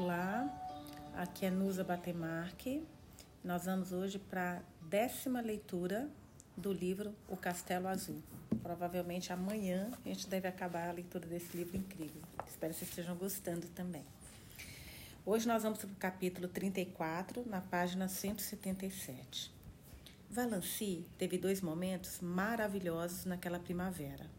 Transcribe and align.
Olá, 0.00 0.48
aqui 1.16 1.44
é 1.44 1.50
Nusa 1.50 1.82
Batemarque. 1.82 2.86
Nós 3.42 3.64
vamos 3.64 3.90
hoje 3.90 4.16
para 4.16 4.58
a 4.58 4.86
décima 4.86 5.40
leitura 5.40 6.08
do 6.56 6.72
livro 6.72 7.12
O 7.28 7.36
Castelo 7.36 7.88
Azul. 7.88 8.22
Provavelmente 8.62 9.32
amanhã 9.32 9.90
a 10.06 10.08
gente 10.08 10.28
deve 10.28 10.46
acabar 10.46 10.88
a 10.88 10.92
leitura 10.92 11.26
desse 11.26 11.56
livro 11.56 11.76
incrível. 11.76 12.22
Espero 12.46 12.72
que 12.72 12.78
vocês 12.78 12.90
estejam 12.90 13.16
gostando 13.16 13.66
também. 13.70 14.04
Hoje 15.26 15.48
nós 15.48 15.64
vamos 15.64 15.80
para 15.80 15.88
o 15.88 15.96
capítulo 15.96 16.46
34, 16.46 17.44
na 17.48 17.60
página 17.60 18.06
177. 18.06 19.52
Valancy 20.30 21.04
teve 21.18 21.38
dois 21.38 21.60
momentos 21.60 22.20
maravilhosos 22.20 23.24
naquela 23.24 23.58
primavera. 23.58 24.37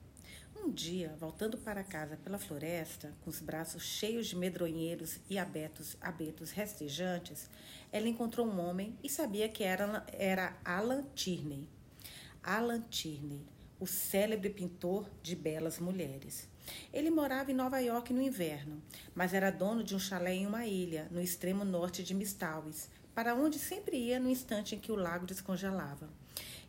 Um 0.62 0.72
dia, 0.72 1.16
voltando 1.18 1.58
para 1.58 1.86
casa 1.86 2.18
pela 2.18 2.38
floresta, 2.38 3.14
com 3.22 3.30
os 3.30 3.40
braços 3.40 3.82
cheios 3.82 4.28
de 4.28 4.36
medronheiros 4.36 5.18
e 5.30 5.38
abetos, 5.40 5.96
abetos 6.02 6.52
restejantes, 6.52 7.50
ela 7.92 8.10
encontrou 8.10 8.46
um 8.46 8.60
homem 8.60 8.96
e 9.02 9.10
sabia 9.10 9.48
que 9.48 9.64
era, 9.64 10.06
era 10.12 10.58
Alan 10.64 11.06
Tierney. 11.16 11.66
Alan 12.44 12.82
Tierney, 12.82 13.42
o 13.80 13.88
célebre 13.88 14.50
pintor 14.50 15.10
de 15.24 15.34
belas 15.34 15.80
mulheres. 15.80 16.48
Ele 16.92 17.10
morava 17.10 17.52
em 17.52 17.56
Nova 17.56 17.80
York 17.80 18.12
no 18.12 18.22
inverno, 18.22 18.84
mas 19.16 19.34
era 19.34 19.50
dono 19.50 19.82
de 19.82 19.96
um 19.96 20.00
chalé 20.00 20.34
em 20.34 20.46
uma 20.46 20.66
ilha, 20.66 21.08
no 21.10 21.22
extremo 21.22 21.64
norte 21.64 22.04
de 22.04 22.14
Mistawis, 22.14 22.90
para 23.16 23.34
onde 23.34 23.58
sempre 23.58 23.98
ia 23.98 24.20
no 24.20 24.30
instante 24.30 24.76
em 24.76 24.80
que 24.80 24.92
o 24.92 24.96
lago 24.96 25.26
descongelava. 25.26 26.10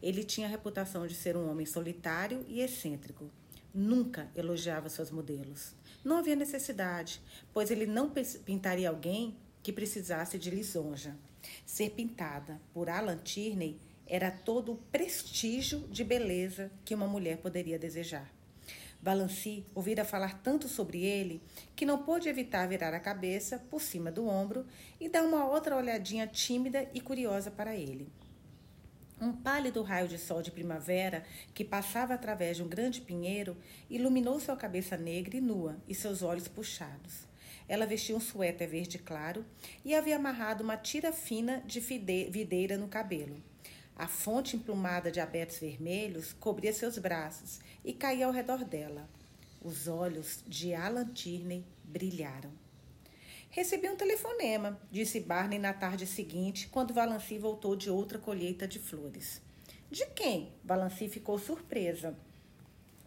Ele 0.01 0.23
tinha 0.23 0.47
a 0.47 0.51
reputação 0.51 1.07
de 1.09 1.15
ser 1.15 1.37
um 1.37 1.51
homem 1.51 1.67
solitário 1.67 2.47
e 2.49 2.61
excêntrico 2.61 3.31
nunca 3.75 4.31
elogiava 4.35 4.89
seus 4.89 5.11
modelos. 5.11 5.75
Não 6.05 6.17
havia 6.17 6.37
necessidade, 6.37 7.21
pois 7.53 7.71
ele 7.71 7.87
não 7.87 8.11
pintaria 8.45 8.89
alguém 8.89 9.37
que 9.63 9.73
precisasse 9.73 10.39
de 10.39 10.51
lisonja. 10.51 11.17
Ser 11.65 11.91
pintada 11.91 12.61
por 12.73 12.89
Alan 12.89 13.19
Tierney 13.19 13.79
era 14.07 14.31
todo 14.31 14.73
o 14.73 14.77
prestígio 14.77 15.81
de 15.89 16.03
beleza 16.03 16.71
que 16.85 16.95
uma 16.95 17.07
mulher 17.07 17.39
poderia 17.39 17.79
desejar. 17.79 18.31
Valancy 19.03 19.65
ouvira 19.75 20.05
falar 20.05 20.43
tanto 20.43 20.69
sobre 20.69 21.03
ele 21.03 21.41
que 21.75 21.87
não 21.87 22.03
pôde 22.03 22.29
evitar 22.29 22.69
virar 22.69 22.93
a 22.93 23.01
cabeça 23.01 23.59
por 23.71 23.81
cima 23.81 24.13
do 24.13 24.27
ombro 24.27 24.67
e 25.01 25.09
dar 25.09 25.23
uma 25.23 25.47
outra 25.47 25.75
olhadinha 25.75 26.27
tímida 26.27 26.87
e 26.93 27.01
curiosa 27.01 27.51
para 27.51 27.75
ele. 27.75 28.09
Um 29.21 29.33
pálido 29.35 29.83
raio 29.83 30.09
de 30.09 30.17
sol 30.17 30.41
de 30.41 30.51
primavera 30.51 31.23
que 31.53 31.63
passava 31.63 32.15
através 32.15 32.57
de 32.57 32.63
um 32.63 32.69
grande 32.69 33.03
pinheiro 33.03 33.55
iluminou 33.91 34.41
sua 34.41 34.57
cabeça 34.57 34.97
negra 34.97 35.37
e 35.37 35.43
nua 35.43 35.77
e 35.87 35.95
seus 35.95 36.23
olhos 36.23 36.49
puxados. 36.49 37.29
Ela 37.69 37.85
vestia 37.85 38.17
um 38.17 38.21
suéter 38.21 38.67
verde 38.67 38.99
claro 38.99 39.45
e 39.85 39.95
havia 39.95 40.17
amarrado 40.17 40.65
uma 40.65 40.75
tira 40.75 41.13
fina 41.13 41.63
de 41.67 41.81
videira 41.81 42.79
no 42.79 42.89
cabelo. 42.89 43.37
A 43.95 44.09
fonte 44.09 44.57
emplumada 44.57 45.13
de 45.13 45.21
abetos 45.21 45.59
vermelhos 45.59 46.33
cobria 46.33 46.73
seus 46.73 46.97
braços 46.97 47.61
e 47.85 47.93
caía 47.93 48.25
ao 48.25 48.33
redor 48.33 48.65
dela. 48.65 49.07
Os 49.61 49.87
olhos 49.87 50.43
de 50.49 50.73
Alan 50.73 51.13
Tierney 51.13 51.67
brilharam. 51.85 52.70
Recebi 53.53 53.89
um 53.89 53.97
telefonema, 53.97 54.81
disse 54.93 55.19
Barney 55.19 55.59
na 55.59 55.73
tarde 55.73 56.07
seguinte, 56.07 56.69
quando 56.69 56.95
Valancy 56.95 57.37
voltou 57.37 57.75
de 57.75 57.91
outra 57.91 58.17
colheita 58.17 58.67
de 58.67 58.79
flores. 58.79 59.43
De 59.91 60.07
quem? 60.07 60.53
Valancy 60.65 61.09
ficou 61.09 61.37
surpresa, 61.37 62.17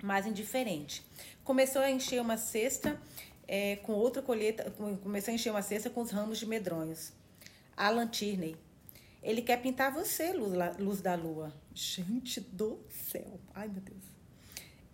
mas 0.03 0.27
indiferente. 0.27 1.01
Começou 1.45 1.81
a 1.81 1.89
encher 1.89 2.19
uma 2.19 2.35
cesta 2.35 3.01
é, 3.47 3.77
com 3.77 3.93
outra 3.93 4.21
colheita, 4.21 4.69
começou 5.01 5.31
a 5.31 5.35
encher 5.35 5.49
uma 5.49 5.61
cesta 5.61 5.89
com 5.89 6.01
os 6.01 6.11
ramos 6.11 6.39
de 6.39 6.45
medronhos. 6.45 7.13
Alan 7.77 8.07
Tierney. 8.07 8.57
Ele 9.21 9.41
quer 9.41 9.61
pintar 9.61 9.93
você, 9.93 10.33
luz, 10.33 10.51
luz 10.77 10.99
da 10.99 11.15
lua. 11.15 11.53
Gente 11.73 12.41
do 12.41 12.81
céu. 12.89 13.39
Ai, 13.55 13.69
meu 13.69 13.81
Deus. 13.81 14.03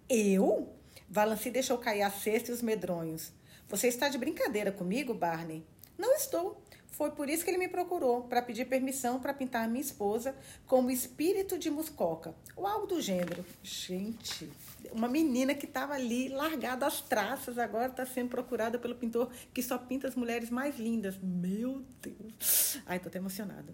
Eu? 0.08 0.76
Valancy 1.10 1.50
deixou 1.50 1.80
cair 1.80 2.04
a 2.04 2.12
cesta 2.12 2.52
e 2.52 2.54
os 2.54 2.62
medronhos. 2.62 3.32
Você 3.70 3.88
está 3.88 4.10
de 4.10 4.18
brincadeira 4.18 4.72
comigo, 4.72 5.14
Barney? 5.14 5.64
Não 5.96 6.16
estou. 6.16 6.60
Foi 6.90 7.12
por 7.12 7.30
isso 7.30 7.46
que 7.46 7.52
ele 7.52 7.58
me 7.58 7.68
procurou, 7.68 8.24
para 8.24 8.42
pedir 8.42 8.66
permissão 8.66 9.20
para 9.20 9.34
pintar 9.34 9.70
minha 9.70 9.80
esposa 9.80 10.36
como 10.66 10.90
espírito 10.92 11.58
de 11.58 11.70
Muscoca, 11.70 12.36
ou 12.58 12.68
algo 12.68 12.88
do 12.88 13.00
gênero. 13.00 13.46
Gente, 13.64 14.52
uma 14.92 15.08
menina 15.08 15.54
que 15.54 15.66
estava 15.66 15.94
ali, 15.94 16.28
largada 16.28 16.86
às 16.86 17.00
traças, 17.00 17.58
agora 17.58 17.88
está 17.88 18.06
sendo 18.06 18.30
procurada 18.30 18.78
pelo 18.80 18.96
pintor 18.96 19.32
que 19.54 19.62
só 19.64 19.78
pinta 19.78 20.08
as 20.08 20.16
mulheres 20.16 20.50
mais 20.50 20.78
lindas. 20.78 21.16
Meu 21.22 21.86
Deus! 22.02 22.80
Ai, 22.86 22.98
estou 22.98 23.10
até 23.10 23.20
emocionada. 23.20 23.74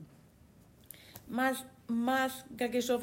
Mas, 1.28 1.66
mas, 1.88 2.46
gaguejou 2.52 3.00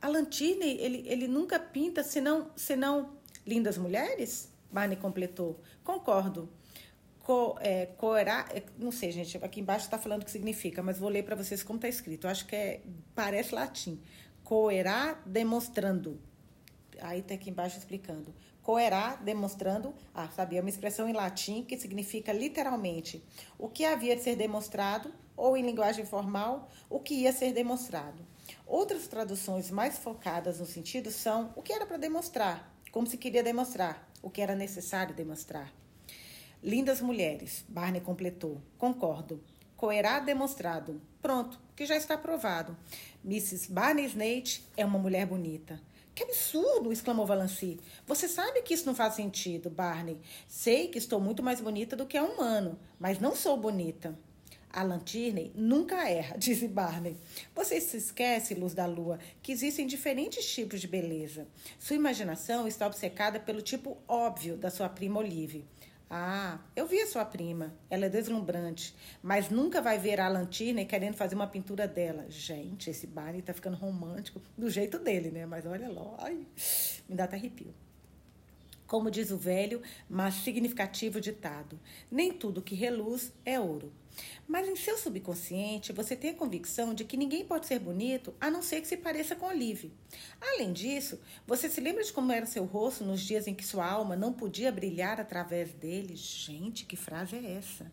Alan 0.00 0.24
Tierney, 0.24 0.78
ele, 0.78 1.02
ele 1.06 1.26
nunca 1.26 1.58
pinta 1.58 2.04
senão, 2.04 2.50
senão 2.54 3.16
lindas 3.44 3.78
mulheres? 3.78 4.54
Barney 4.76 4.96
completou. 4.98 5.58
Concordo. 5.82 6.50
Co, 7.20 7.56
é, 7.60 7.88
é, 8.54 8.62
não 8.78 8.92
sei, 8.92 9.10
gente, 9.10 9.38
aqui 9.38 9.60
embaixo 9.60 9.86
está 9.86 9.98
falando 9.98 10.22
o 10.22 10.24
que 10.26 10.30
significa, 10.30 10.82
mas 10.82 10.98
vou 10.98 11.08
ler 11.08 11.24
para 11.24 11.34
vocês 11.34 11.62
como 11.62 11.78
está 11.78 11.88
escrito. 11.88 12.26
Eu 12.26 12.30
acho 12.30 12.46
que 12.46 12.54
é, 12.54 12.82
parece 13.14 13.54
latim. 13.54 14.00
Coerá 14.44 15.18
demonstrando. 15.24 16.20
Aí 17.00 17.20
está 17.20 17.34
aqui 17.34 17.48
embaixo 17.48 17.78
explicando. 17.78 18.34
Coerá 18.62 19.16
demonstrando, 19.16 19.94
ah, 20.14 20.28
sabia, 20.28 20.58
é 20.58 20.62
uma 20.62 20.68
expressão 20.68 21.08
em 21.08 21.12
latim 21.12 21.62
que 21.62 21.78
significa 21.78 22.32
literalmente 22.32 23.24
o 23.58 23.68
que 23.68 23.84
havia 23.84 24.14
de 24.14 24.22
ser 24.22 24.36
demonstrado, 24.36 25.12
ou 25.36 25.56
em 25.56 25.64
linguagem 25.64 26.04
formal, 26.04 26.68
o 26.90 27.00
que 27.00 27.14
ia 27.14 27.32
ser 27.32 27.52
demonstrado. 27.52 28.22
Outras 28.66 29.06
traduções 29.06 29.70
mais 29.70 29.98
focadas 29.98 30.60
no 30.60 30.66
sentido 30.66 31.10
são 31.10 31.52
o 31.56 31.62
que 31.62 31.72
era 31.72 31.86
para 31.86 31.96
demonstrar, 31.96 32.72
como 32.92 33.06
se 33.06 33.18
queria 33.18 33.42
demonstrar, 33.42 34.08
o 34.26 34.30
que 34.30 34.42
era 34.42 34.56
necessário 34.56 35.14
demonstrar. 35.14 35.72
Lindas 36.60 37.00
mulheres, 37.00 37.64
Barney 37.68 38.00
completou. 38.00 38.60
Concordo. 38.76 39.40
Coerá 39.76 40.18
demonstrado. 40.18 41.00
Pronto, 41.22 41.60
que 41.76 41.86
já 41.86 41.96
está 41.96 42.18
provado. 42.18 42.76
Mrs. 43.24 43.70
Barney 43.70 44.04
Snate 44.06 44.64
é 44.76 44.84
uma 44.84 44.98
mulher 44.98 45.26
bonita. 45.26 45.80
Que 46.12 46.24
absurdo! 46.24 46.90
exclamou 46.90 47.24
Valancy. 47.24 47.78
Você 48.04 48.26
sabe 48.26 48.62
que 48.62 48.74
isso 48.74 48.86
não 48.86 48.96
faz 48.96 49.14
sentido, 49.14 49.70
Barney. 49.70 50.20
Sei 50.48 50.88
que 50.88 50.98
estou 50.98 51.20
muito 51.20 51.40
mais 51.40 51.60
bonita 51.60 51.94
do 51.94 52.04
que 52.04 52.18
a 52.18 52.24
humano, 52.24 52.76
mas 52.98 53.20
não 53.20 53.36
sou 53.36 53.56
bonita. 53.56 54.18
Alan 54.76 54.98
Tierney 54.98 55.52
nunca 55.54 56.06
erra, 56.06 56.36
disse 56.38 56.68
Barney. 56.68 57.16
Você 57.54 57.80
se 57.80 57.96
esquece, 57.96 58.54
luz 58.54 58.74
da 58.74 58.84
lua, 58.84 59.18
que 59.42 59.50
existem 59.50 59.86
diferentes 59.86 60.46
tipos 60.46 60.82
de 60.82 60.86
beleza. 60.86 61.48
Sua 61.78 61.96
imaginação 61.96 62.68
está 62.68 62.86
obcecada 62.86 63.40
pelo 63.40 63.62
tipo 63.62 63.96
óbvio 64.06 64.54
da 64.58 64.70
sua 64.70 64.86
prima 64.90 65.18
Olive. 65.18 65.64
Ah, 66.10 66.60
eu 66.76 66.86
vi 66.86 67.00
a 67.00 67.06
sua 67.06 67.24
prima. 67.24 67.74
Ela 67.88 68.04
é 68.04 68.08
deslumbrante. 68.10 68.94
Mas 69.22 69.48
nunca 69.48 69.80
vai 69.80 69.98
ver 69.98 70.20
Alan 70.20 70.44
Tierney 70.44 70.84
querendo 70.84 71.14
fazer 71.14 71.34
uma 71.34 71.48
pintura 71.48 71.88
dela. 71.88 72.26
Gente, 72.28 72.90
esse 72.90 73.06
Barney 73.06 73.40
tá 73.40 73.54
ficando 73.54 73.76
romântico 73.76 74.40
do 74.56 74.68
jeito 74.68 74.98
dele, 74.98 75.30
né? 75.30 75.46
Mas 75.46 75.64
olha 75.64 75.88
lá, 75.90 76.16
ai, 76.18 76.46
me 77.08 77.16
dá 77.16 77.24
até 77.24 77.36
arrepio. 77.36 77.74
Como 78.86 79.10
diz 79.10 79.32
o 79.32 79.36
velho, 79.36 79.82
mas 80.08 80.34
significativo 80.34 81.20
ditado: 81.20 81.80
nem 82.10 82.32
tudo 82.32 82.62
que 82.62 82.74
reluz 82.74 83.32
é 83.44 83.58
ouro. 83.58 83.90
Mas 84.46 84.68
em 84.68 84.76
seu 84.76 84.96
subconsciente, 84.96 85.92
você 85.92 86.16
tem 86.16 86.30
a 86.30 86.34
convicção 86.34 86.94
de 86.94 87.04
que 87.04 87.16
ninguém 87.16 87.44
pode 87.44 87.66
ser 87.66 87.78
bonito 87.78 88.34
a 88.40 88.50
não 88.50 88.62
ser 88.62 88.80
que 88.80 88.88
se 88.88 88.96
pareça 88.96 89.34
com 89.34 89.46
Olive. 89.46 89.92
Além 90.40 90.72
disso, 90.72 91.20
você 91.46 91.68
se 91.68 91.80
lembra 91.80 92.04
de 92.04 92.12
como 92.12 92.32
era 92.32 92.46
seu 92.46 92.64
rosto 92.64 93.04
nos 93.04 93.20
dias 93.20 93.46
em 93.46 93.54
que 93.54 93.64
sua 93.64 93.86
alma 93.86 94.16
não 94.16 94.32
podia 94.32 94.72
brilhar 94.72 95.20
através 95.20 95.72
dele? 95.72 96.16
Gente, 96.16 96.84
que 96.84 96.96
frase 96.96 97.36
é 97.36 97.52
essa? 97.52 97.90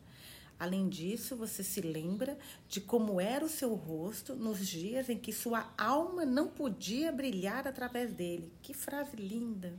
Além 0.60 0.88
disso, 0.88 1.36
você 1.36 1.64
se 1.64 1.82
lembra 1.82 2.38
de 2.70 2.80
como 2.80 3.20
era 3.20 3.44
o 3.44 3.50
seu 3.50 3.74
rosto 3.74 4.36
nos 4.36 4.66
dias 4.66 5.10
em 5.10 5.18
que 5.18 5.34
sua 5.34 5.74
alma 5.78 6.26
não 6.26 6.48
podia 6.48 7.12
brilhar 7.12 7.68
através 7.68 8.14
dele. 8.14 8.52
Que 8.62 8.74
frase 8.74 9.16
linda! 9.16 9.74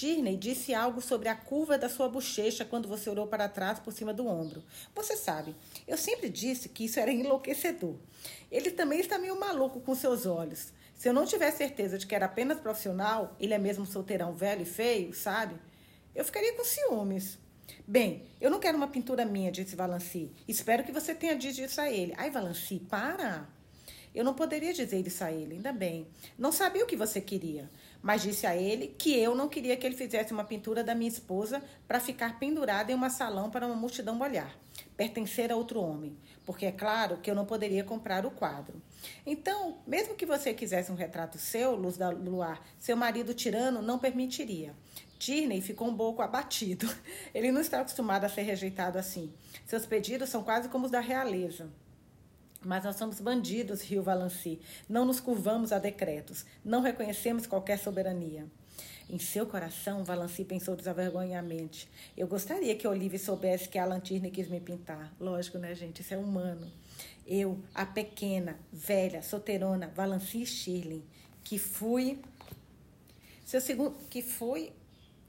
Tierney 0.00 0.34
disse 0.34 0.72
algo 0.72 1.02
sobre 1.02 1.28
a 1.28 1.34
curva 1.34 1.76
da 1.76 1.86
sua 1.86 2.08
bochecha 2.08 2.64
quando 2.64 2.88
você 2.88 3.10
olhou 3.10 3.26
para 3.26 3.50
trás 3.50 3.78
por 3.78 3.92
cima 3.92 4.14
do 4.14 4.26
ombro. 4.26 4.64
Você 4.94 5.14
sabe, 5.14 5.54
eu 5.86 5.98
sempre 5.98 6.30
disse 6.30 6.70
que 6.70 6.86
isso 6.86 6.98
era 6.98 7.12
enlouquecedor. 7.12 7.96
Ele 8.50 8.70
também 8.70 8.98
está 8.98 9.18
meio 9.18 9.38
maluco 9.38 9.78
com 9.78 9.94
seus 9.94 10.24
olhos. 10.24 10.72
Se 10.96 11.06
eu 11.06 11.12
não 11.12 11.26
tivesse 11.26 11.58
certeza 11.58 11.98
de 11.98 12.06
que 12.06 12.14
era 12.14 12.24
apenas 12.24 12.58
profissional, 12.58 13.36
ele 13.38 13.52
é 13.52 13.58
mesmo 13.58 13.84
solteirão 13.84 14.32
velho 14.32 14.62
e 14.62 14.64
feio, 14.64 15.12
sabe? 15.12 15.54
Eu 16.14 16.24
ficaria 16.24 16.54
com 16.54 16.64
ciúmes. 16.64 17.36
Bem, 17.86 18.24
eu 18.40 18.50
não 18.50 18.58
quero 18.58 18.78
uma 18.78 18.88
pintura 18.88 19.26
minha, 19.26 19.52
disse 19.52 19.76
Valancy. 19.76 20.32
Espero 20.48 20.82
que 20.82 20.92
você 20.92 21.14
tenha 21.14 21.36
dito 21.36 21.60
isso 21.60 21.78
a 21.78 21.90
ele. 21.90 22.14
Ai, 22.16 22.30
Valancy, 22.30 22.78
para! 22.88 23.46
Eu 24.14 24.24
não 24.24 24.34
poderia 24.34 24.72
dizer 24.72 25.06
isso 25.06 25.22
a 25.22 25.30
ele, 25.30 25.54
ainda 25.54 25.72
bem. 25.72 26.08
Não 26.36 26.50
sabia 26.50 26.82
o 26.82 26.86
que 26.86 26.96
você 26.96 27.20
queria, 27.20 27.70
mas 28.02 28.22
disse 28.22 28.46
a 28.46 28.56
ele 28.56 28.88
que 28.98 29.18
eu 29.18 29.34
não 29.34 29.48
queria 29.48 29.76
que 29.76 29.86
ele 29.86 29.96
fizesse 29.96 30.32
uma 30.32 30.44
pintura 30.44 30.82
da 30.82 30.94
minha 30.94 31.10
esposa 31.10 31.62
para 31.86 32.00
ficar 32.00 32.38
pendurada 32.38 32.92
em 32.92 32.94
um 32.94 33.10
salão 33.10 33.50
para 33.50 33.66
uma 33.66 33.76
multidão 33.76 34.20
olhar, 34.20 34.56
pertencer 34.96 35.52
a 35.52 35.56
outro 35.56 35.80
homem, 35.80 36.16
porque 36.46 36.66
é 36.66 36.72
claro 36.72 37.18
que 37.18 37.30
eu 37.30 37.34
não 37.34 37.44
poderia 37.44 37.84
comprar 37.84 38.24
o 38.24 38.30
quadro. 38.30 38.80
Então, 39.24 39.78
mesmo 39.86 40.14
que 40.14 40.26
você 40.26 40.52
quisesse 40.54 40.90
um 40.90 40.96
retrato 40.96 41.38
seu, 41.38 41.74
Luz 41.74 41.96
da 41.96 42.10
Luar, 42.10 42.60
seu 42.78 42.96
marido 42.96 43.34
tirano 43.34 43.82
não 43.82 43.98
permitiria. 43.98 44.74
Tierney 45.18 45.60
ficou 45.60 45.88
um 45.88 45.96
pouco 45.96 46.22
abatido. 46.22 46.88
Ele 47.34 47.52
não 47.52 47.60
está 47.60 47.80
acostumado 47.80 48.24
a 48.24 48.28
ser 48.28 48.42
rejeitado 48.42 48.98
assim. 48.98 49.32
Seus 49.66 49.84
pedidos 49.84 50.30
são 50.30 50.42
quase 50.42 50.68
como 50.70 50.86
os 50.86 50.90
da 50.90 51.00
realeza. 51.00 51.70
Mas 52.64 52.84
nós 52.84 52.96
somos 52.96 53.20
bandidos, 53.20 53.82
Rio 53.82 54.02
Valancy. 54.02 54.60
Não 54.88 55.04
nos 55.04 55.18
curvamos 55.18 55.72
a 55.72 55.78
decretos. 55.78 56.44
Não 56.64 56.82
reconhecemos 56.82 57.46
qualquer 57.46 57.78
soberania. 57.78 58.46
Em 59.08 59.18
seu 59.18 59.44
coração, 59.44 60.04
Valancy 60.04 60.44
pensou 60.44 60.76
desavergonhamente. 60.76 61.88
Eu 62.16 62.28
gostaria 62.28 62.76
que 62.76 62.86
Olive 62.86 63.18
soubesse 63.18 63.68
que 63.68 63.78
Alan 63.78 63.98
Tierney 63.98 64.30
quis 64.30 64.48
me 64.48 64.60
pintar. 64.60 65.12
Lógico, 65.18 65.58
né, 65.58 65.74
gente? 65.74 66.00
Isso 66.00 66.14
é 66.14 66.16
humano. 66.16 66.70
Eu, 67.26 67.58
a 67.74 67.84
pequena, 67.84 68.56
velha, 68.72 69.22
solteirona 69.22 69.88
Valancy 69.88 70.46
Shirley, 70.46 71.02
que 71.42 71.58
fui... 71.58 72.20
Seu 73.44 73.60
segundo... 73.60 73.96
Que 74.08 74.22
fui 74.22 74.72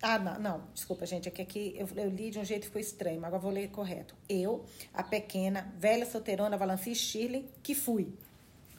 ah, 0.01 0.17
não, 0.17 0.39
não, 0.39 0.63
desculpa, 0.73 1.05
gente, 1.05 1.27
é 1.27 1.31
que 1.31 1.41
aqui 1.41 1.75
eu, 1.77 1.87
eu, 1.95 2.09
li 2.09 2.31
de 2.31 2.39
um 2.39 2.43
jeito 2.43 2.61
que 2.61 2.67
ficou 2.67 2.81
estranho, 2.81 3.21
mas 3.21 3.27
agora 3.27 3.41
vou 3.41 3.51
ler 3.51 3.69
correto. 3.69 4.15
Eu, 4.27 4.65
a 4.91 5.03
pequena, 5.03 5.71
velha 5.77 6.05
solteirona 6.05 6.57
Valanci 6.57 6.95
Shirley, 6.95 7.47
que 7.61 7.75
fui. 7.75 8.11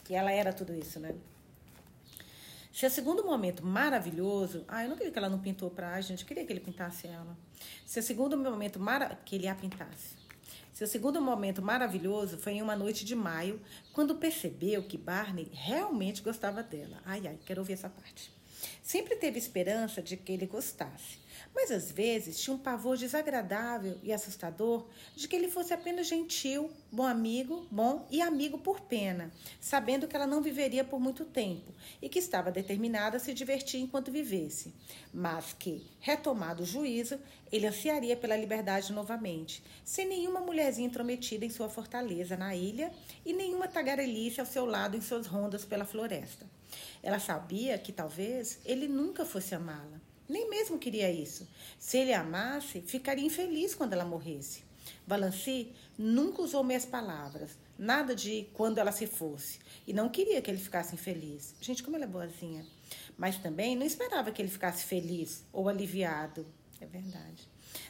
Que 0.03 0.13
ela 0.13 0.31
era 0.33 0.51
tudo 0.51 0.75
isso, 0.75 0.99
né? 0.99 1.15
Seu 2.73 2.89
segundo 2.89 3.23
momento 3.23 3.65
maravilhoso. 3.65 4.65
Ah, 4.67 4.83
eu 4.83 4.89
não 4.89 4.97
queria 4.97 5.13
que 5.13 5.17
ela 5.17 5.29
não 5.29 5.39
pintou 5.39 5.69
pra 5.69 6.01
gente, 6.01 6.23
eu 6.23 6.27
queria 6.27 6.45
que 6.45 6.51
ele 6.51 6.59
pintasse 6.59 7.07
ela. 7.07 7.37
Seu 7.85 8.03
segundo 8.03 8.37
momento 8.37 8.79
maravilhoso. 8.79 9.23
Que 9.23 9.35
ele 9.35 9.47
a 9.47 9.55
pintasse. 9.55 10.17
Seu 10.73 10.87
segundo 10.87 11.21
momento 11.21 11.61
maravilhoso 11.61 12.37
foi 12.37 12.53
em 12.53 12.61
uma 12.61 12.75
noite 12.75 13.05
de 13.05 13.15
maio, 13.15 13.61
quando 13.93 14.15
percebeu 14.15 14.83
que 14.83 14.97
Barney 14.97 15.47
realmente 15.53 16.21
gostava 16.21 16.63
dela. 16.63 16.99
Ai, 17.05 17.27
ai, 17.27 17.39
quero 17.45 17.61
ouvir 17.61 17.73
essa 17.73 17.87
parte. 17.87 18.31
Sempre 18.83 19.15
teve 19.15 19.39
esperança 19.39 20.01
de 20.01 20.17
que 20.17 20.33
ele 20.33 20.45
gostasse, 20.45 21.17
mas 21.55 21.71
às 21.71 21.89
vezes 21.89 22.37
tinha 22.37 22.53
um 22.53 22.59
pavor 22.59 22.97
desagradável 22.97 23.97
e 24.03 24.11
assustador 24.11 24.85
de 25.15 25.25
que 25.25 25.37
ele 25.37 25.47
fosse 25.47 25.73
apenas 25.73 26.05
gentil, 26.05 26.69
bom 26.91 27.05
amigo, 27.05 27.65
bom 27.71 28.05
e 28.11 28.21
amigo 28.21 28.57
por 28.57 28.81
pena, 28.81 29.31
sabendo 29.61 30.05
que 30.05 30.17
ela 30.17 30.27
não 30.27 30.41
viveria 30.41 30.83
por 30.83 30.99
muito 30.99 31.23
tempo 31.23 31.73
e 32.01 32.09
que 32.09 32.19
estava 32.19 32.51
determinada 32.51 33.15
a 33.15 33.19
se 33.21 33.33
divertir 33.33 33.79
enquanto 33.79 34.11
vivesse, 34.11 34.73
mas 35.13 35.53
que, 35.53 35.87
retomado 36.01 36.63
o 36.63 36.65
juízo, 36.65 37.17
ele 37.53 37.67
ansiaria 37.67 38.17
pela 38.17 38.35
liberdade 38.35 38.91
novamente, 38.91 39.63
sem 39.85 40.05
nenhuma 40.05 40.41
mulherzinha 40.41 40.87
intrometida 40.87 41.45
em 41.45 41.49
sua 41.49 41.69
fortaleza 41.69 42.35
na 42.35 42.53
ilha 42.53 42.91
e 43.25 43.31
nenhuma 43.31 43.69
tagarelice 43.69 44.41
ao 44.41 44.45
seu 44.45 44.65
lado 44.65 44.97
em 44.97 45.01
suas 45.01 45.25
rondas 45.25 45.63
pela 45.63 45.85
floresta. 45.85 46.45
Ela 47.01 47.19
sabia 47.19 47.77
que 47.77 47.91
talvez 47.91 48.59
ele 48.65 48.87
nunca 48.87 49.25
fosse 49.25 49.53
amá-la. 49.55 50.01
Nem 50.27 50.49
mesmo 50.49 50.79
queria 50.79 51.11
isso. 51.11 51.47
Se 51.77 51.97
ele 51.97 52.13
a 52.13 52.21
amasse, 52.21 52.81
ficaria 52.81 53.25
infeliz 53.25 53.75
quando 53.75 53.93
ela 53.93 54.05
morresse. 54.05 54.63
Valancy 55.05 55.73
nunca 55.97 56.41
usou 56.41 56.63
meias 56.63 56.85
palavras, 56.85 57.57
nada 57.77 58.15
de 58.15 58.47
quando 58.53 58.77
ela 58.77 58.91
se 58.91 59.07
fosse, 59.07 59.59
e 59.85 59.93
não 59.93 60.09
queria 60.09 60.41
que 60.41 60.49
ele 60.49 60.57
ficasse 60.57 60.95
infeliz. 60.95 61.55
Gente, 61.61 61.83
como 61.83 61.95
ela 61.95 62.05
é 62.05 62.07
boazinha. 62.07 62.65
Mas 63.17 63.37
também 63.37 63.75
não 63.75 63.85
esperava 63.85 64.31
que 64.31 64.41
ele 64.41 64.49
ficasse 64.49 64.85
feliz 64.85 65.43
ou 65.51 65.69
aliviado. 65.69 66.45
É 66.79 66.85
verdade. 66.85 67.47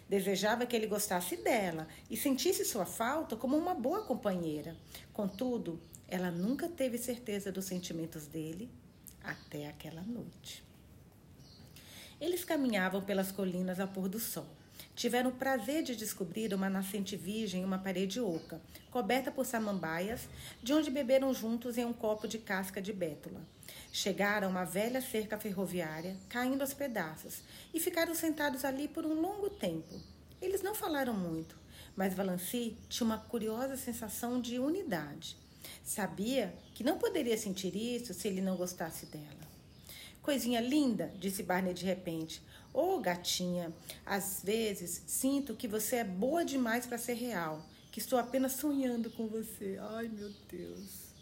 Desejava 0.07 0.65
que 0.65 0.75
ele 0.75 0.87
gostasse 0.87 1.37
dela 1.37 1.87
e 2.09 2.15
sentisse 2.15 2.63
sua 2.63 2.85
falta 2.85 3.35
como 3.35 3.57
uma 3.57 3.73
boa 3.73 4.03
companheira. 4.03 4.75
Contudo, 5.11 5.79
ela 6.13 6.29
nunca 6.29 6.69
teve 6.69 6.99
certeza 6.99 7.51
dos 7.51 7.65
sentimentos 7.65 8.27
dele 8.27 8.69
até 9.23 9.67
aquela 9.67 10.03
noite. 10.03 10.63
Eles 12.21 12.45
caminhavam 12.45 13.01
pelas 13.01 13.31
colinas 13.31 13.79
ao 13.79 13.87
pôr 13.87 14.07
do 14.07 14.19
sol. 14.19 14.45
Tiveram 14.95 15.31
o 15.31 15.35
prazer 15.35 15.81
de 15.81 15.95
descobrir 15.95 16.53
uma 16.53 16.69
nascente 16.69 17.17
virgem 17.17 17.61
em 17.61 17.65
uma 17.65 17.79
parede 17.79 18.19
oca, 18.19 18.61
coberta 18.91 19.31
por 19.31 19.43
samambaias, 19.43 20.29
de 20.61 20.71
onde 20.71 20.91
beberam 20.91 21.33
juntos 21.33 21.79
em 21.79 21.85
um 21.85 21.93
copo 21.93 22.27
de 22.27 22.37
casca 22.37 22.79
de 22.79 22.93
bétula. 22.93 23.41
Chegaram 23.91 24.49
a 24.49 24.51
uma 24.51 24.65
velha 24.65 25.01
cerca 25.01 25.39
ferroviária, 25.39 26.15
caindo 26.29 26.61
aos 26.61 26.75
pedaços, 26.75 27.41
e 27.73 27.79
ficaram 27.79 28.13
sentados 28.13 28.63
ali 28.63 28.87
por 28.87 29.03
um 29.03 29.19
longo 29.19 29.49
tempo. 29.49 29.99
Eles 30.39 30.61
não 30.61 30.75
falaram 30.75 31.15
muito, 31.15 31.57
mas 31.95 32.13
Valancy 32.13 32.77
tinha 32.87 33.05
uma 33.05 33.17
curiosa 33.17 33.75
sensação 33.75 34.39
de 34.39 34.59
unidade. 34.59 35.41
Sabia 35.83 36.53
que 36.73 36.83
não 36.83 36.97
poderia 36.97 37.37
sentir 37.37 37.75
isso 37.75 38.13
se 38.13 38.27
ele 38.27 38.41
não 38.41 38.55
gostasse 38.55 39.05
dela. 39.05 39.43
Coisinha 40.21 40.61
linda, 40.61 41.13
disse 41.19 41.43
Barney 41.43 41.73
de 41.73 41.85
repente. 41.85 42.41
Ô 42.73 42.95
oh, 42.95 42.99
gatinha, 42.99 43.73
às 44.05 44.41
vezes 44.43 45.03
sinto 45.05 45.55
que 45.55 45.67
você 45.67 45.97
é 45.97 46.03
boa 46.03 46.45
demais 46.45 46.85
para 46.85 46.97
ser 46.97 47.13
real, 47.15 47.63
que 47.91 47.99
estou 47.99 48.17
apenas 48.17 48.53
sonhando 48.53 49.11
com 49.11 49.27
você. 49.27 49.77
Ai, 49.79 50.07
meu 50.07 50.31
Deus. 50.49 51.12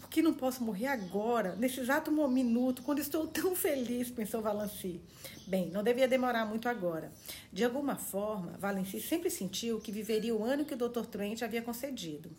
Por 0.00 0.10
que 0.10 0.20
não 0.20 0.34
posso 0.34 0.62
morrer 0.62 0.86
agora, 0.88 1.56
nesse 1.56 1.80
exato 1.80 2.10
minuto, 2.28 2.82
quando 2.82 2.98
estou 2.98 3.26
tão 3.28 3.56
feliz? 3.56 4.10
pensou 4.10 4.42
Valancy. 4.42 5.00
Bem, 5.46 5.70
não 5.70 5.82
devia 5.82 6.08
demorar 6.08 6.44
muito 6.44 6.68
agora. 6.68 7.12
De 7.52 7.64
alguma 7.64 7.96
forma, 7.96 8.52
Valenci 8.58 9.00
sempre 9.00 9.30
sentiu 9.30 9.80
que 9.80 9.92
viveria 9.92 10.34
o 10.34 10.44
ano 10.44 10.64
que 10.64 10.74
o 10.74 10.76
Dr. 10.76 11.06
Trent 11.06 11.42
havia 11.42 11.62
concedido. 11.62 12.30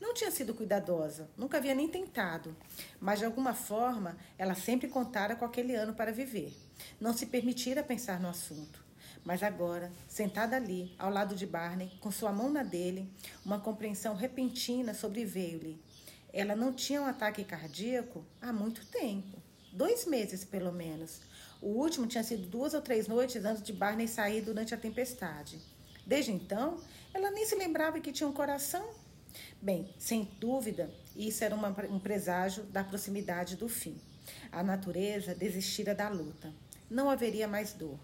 Não 0.00 0.14
tinha 0.14 0.30
sido 0.30 0.54
cuidadosa, 0.54 1.28
nunca 1.36 1.58
havia 1.58 1.74
nem 1.74 1.88
tentado, 1.88 2.56
mas 2.98 3.18
de 3.18 3.26
alguma 3.26 3.52
forma 3.52 4.16
ela 4.38 4.54
sempre 4.54 4.88
contara 4.88 5.36
com 5.36 5.44
aquele 5.44 5.74
ano 5.74 5.92
para 5.92 6.10
viver. 6.10 6.56
Não 6.98 7.12
se 7.12 7.26
permitira 7.26 7.82
pensar 7.82 8.18
no 8.18 8.28
assunto. 8.28 8.82
Mas 9.24 9.42
agora, 9.42 9.90
sentada 10.08 10.56
ali, 10.56 10.94
ao 10.98 11.10
lado 11.10 11.34
de 11.34 11.46
Barney, 11.46 11.90
com 12.00 12.10
sua 12.10 12.32
mão 12.32 12.50
na 12.50 12.62
dele, 12.62 13.10
uma 13.44 13.58
compreensão 13.58 14.14
repentina 14.14 14.92
sobreveio-lhe. 14.92 15.78
Ela 16.34 16.54
não 16.54 16.70
tinha 16.70 17.00
um 17.00 17.06
ataque 17.06 17.44
cardíaco 17.44 18.22
há 18.42 18.52
muito 18.52 18.84
tempo 18.86 19.42
dois 19.74 20.06
meses 20.06 20.44
pelo 20.44 20.72
menos. 20.72 21.20
O 21.60 21.68
último 21.68 22.06
tinha 22.06 22.22
sido 22.22 22.46
duas 22.46 22.74
ou 22.74 22.80
três 22.80 23.08
noites 23.08 23.44
antes 23.44 23.62
de 23.62 23.72
Barney 23.72 24.06
sair 24.06 24.40
durante 24.40 24.72
a 24.72 24.78
tempestade. 24.78 25.58
Desde 26.06 26.30
então, 26.30 26.80
ela 27.12 27.30
nem 27.30 27.44
se 27.44 27.56
lembrava 27.56 28.00
que 28.00 28.12
tinha 28.12 28.28
um 28.28 28.32
coração. 28.32 28.88
Bem, 29.60 29.92
sem 29.98 30.30
dúvida, 30.38 30.90
isso 31.16 31.42
era 31.42 31.54
uma, 31.54 31.68
um 31.90 31.98
preságio 31.98 32.62
da 32.64 32.84
proximidade 32.84 33.56
do 33.56 33.68
fim. 33.68 33.98
A 34.52 34.62
natureza 34.62 35.34
desistira 35.34 35.94
da 35.94 36.08
luta. 36.08 36.52
Não 36.88 37.10
haveria 37.10 37.48
mais 37.48 37.72
dor. 37.72 37.98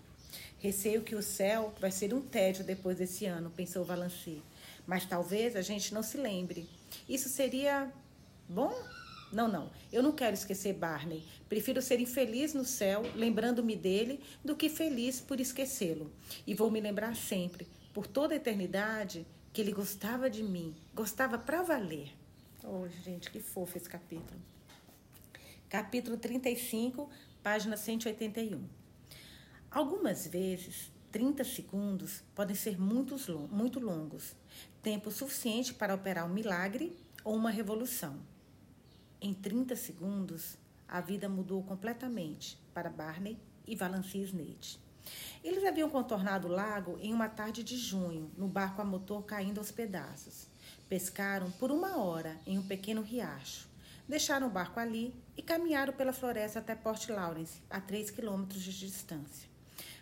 Receio 0.58 1.02
que 1.02 1.14
o 1.14 1.22
céu 1.22 1.72
vai 1.80 1.90
ser 1.90 2.12
um 2.12 2.20
tédio 2.20 2.64
depois 2.64 2.96
desse 2.96 3.26
ano, 3.26 3.50
pensou 3.50 3.84
Valancy. 3.84 4.42
Mas 4.86 5.04
talvez 5.04 5.54
a 5.54 5.62
gente 5.62 5.94
não 5.94 6.02
se 6.02 6.16
lembre. 6.16 6.68
Isso 7.08 7.28
seria 7.28 7.90
Bom? 8.50 8.74
Não, 9.32 9.46
não. 9.46 9.70
Eu 9.92 10.02
não 10.02 10.10
quero 10.10 10.34
esquecer 10.34 10.74
Barney. 10.74 11.22
Prefiro 11.48 11.80
ser 11.80 12.00
infeliz 12.00 12.52
no 12.52 12.64
céu, 12.64 13.02
lembrando-me 13.14 13.76
dele, 13.76 14.20
do 14.44 14.56
que 14.56 14.68
feliz 14.68 15.20
por 15.20 15.38
esquecê-lo. 15.38 16.12
E 16.44 16.52
vou 16.52 16.68
me 16.68 16.80
lembrar 16.80 17.14
sempre, 17.14 17.68
por 17.94 18.08
toda 18.08 18.34
a 18.34 18.36
eternidade, 18.36 19.24
que 19.52 19.60
ele 19.60 19.70
gostava 19.70 20.28
de 20.28 20.42
mim. 20.42 20.74
Gostava 20.92 21.38
para 21.38 21.62
valer. 21.62 22.12
Oh, 22.64 22.88
gente, 23.04 23.30
que 23.30 23.38
fofo 23.38 23.78
esse 23.78 23.88
capítulo. 23.88 24.40
Capítulo 25.68 26.16
35, 26.16 27.08
página 27.44 27.76
181. 27.76 28.64
Algumas 29.70 30.26
vezes, 30.26 30.90
30 31.12 31.44
segundos 31.44 32.24
podem 32.34 32.56
ser 32.56 32.80
muito 32.80 33.78
longos 33.78 34.34
tempo 34.82 35.10
suficiente 35.10 35.74
para 35.74 35.94
operar 35.94 36.26
um 36.26 36.32
milagre 36.32 36.96
ou 37.22 37.36
uma 37.36 37.50
revolução. 37.50 38.18
Em 39.22 39.34
30 39.34 39.76
segundos, 39.76 40.56
a 40.88 40.98
vida 41.02 41.28
mudou 41.28 41.62
completamente 41.62 42.58
para 42.72 42.88
Barney 42.88 43.38
e 43.66 43.76
Valancy 43.76 44.22
Snade. 44.22 44.80
Eles 45.44 45.62
haviam 45.62 45.90
contornado 45.90 46.48
o 46.48 46.50
lago 46.50 46.96
em 47.02 47.12
uma 47.12 47.28
tarde 47.28 47.62
de 47.62 47.76
junho, 47.76 48.30
no 48.34 48.48
barco 48.48 48.80
a 48.80 48.84
motor 48.84 49.22
caindo 49.24 49.58
aos 49.58 49.70
pedaços. 49.70 50.46
Pescaram 50.88 51.50
por 51.50 51.70
uma 51.70 51.98
hora 51.98 52.40
em 52.46 52.58
um 52.58 52.66
pequeno 52.66 53.02
riacho. 53.02 53.68
Deixaram 54.08 54.46
o 54.46 54.50
barco 54.50 54.80
ali 54.80 55.14
e 55.36 55.42
caminharam 55.42 55.92
pela 55.92 56.14
floresta 56.14 56.58
até 56.58 56.74
Port 56.74 57.06
Lawrence, 57.10 57.60
a 57.68 57.78
3 57.78 58.10
quilômetros 58.10 58.62
de 58.62 58.72
distância. 58.72 59.50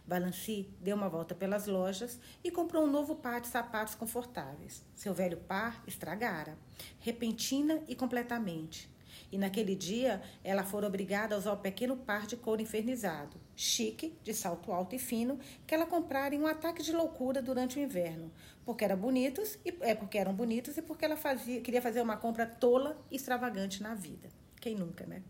Valancy 0.07 0.71
deu 0.81 0.97
uma 0.97 1.09
volta 1.09 1.35
pelas 1.35 1.67
lojas 1.67 2.21
e 2.45 2.53
comprou 2.53 2.85
um 2.85 2.91
novo 2.91 3.17
par 3.17 3.41
de 3.41 3.49
sapatos 3.49 3.97
confortáveis. 3.97 4.85
Seu 4.95 5.13
velho 5.13 5.39
par 5.39 5.83
estragara, 5.89 6.57
repentina 7.01 7.83
e 7.89 7.97
completamente. 7.97 8.89
E 9.31 9.37
naquele 9.37 9.75
dia, 9.75 10.23
ela 10.43 10.65
foi 10.65 10.85
obrigada 10.85 11.35
a 11.35 11.39
usar 11.39 11.53
o 11.53 11.59
pequeno 11.59 11.97
par 11.97 12.27
de 12.27 12.37
couro 12.37 12.63
infernizado, 12.63 13.39
chique, 13.55 14.17
de 14.23 14.33
salto 14.33 14.73
alto 14.73 14.95
e 14.95 14.99
fino, 14.99 15.39
que 15.67 15.75
ela 15.75 15.85
comprara 15.85 16.35
em 16.35 16.41
um 16.41 16.47
ataque 16.47 16.83
de 16.83 16.93
loucura 16.93 17.43
durante 17.43 17.79
o 17.79 17.83
inverno, 17.83 18.33
porque 18.65 18.85
eram 18.85 18.97
bonitos 18.97 19.59
e 19.65 19.77
é 19.81 19.95
porque 19.95 20.17
eram 20.17 20.35
bonitos 20.35 20.79
e 20.79 20.83
porque 20.83 21.05
ela 21.05 21.17
fazia, 21.17 21.61
queria 21.61 21.83
fazer 21.83 22.01
uma 22.01 22.17
compra 22.17 22.47
tola 22.47 22.97
e 23.11 23.17
extravagante 23.17 23.83
na 23.83 23.95
vida. 23.95 24.29
Quem 24.61 24.75
nunca, 24.75 25.07
né? 25.07 25.23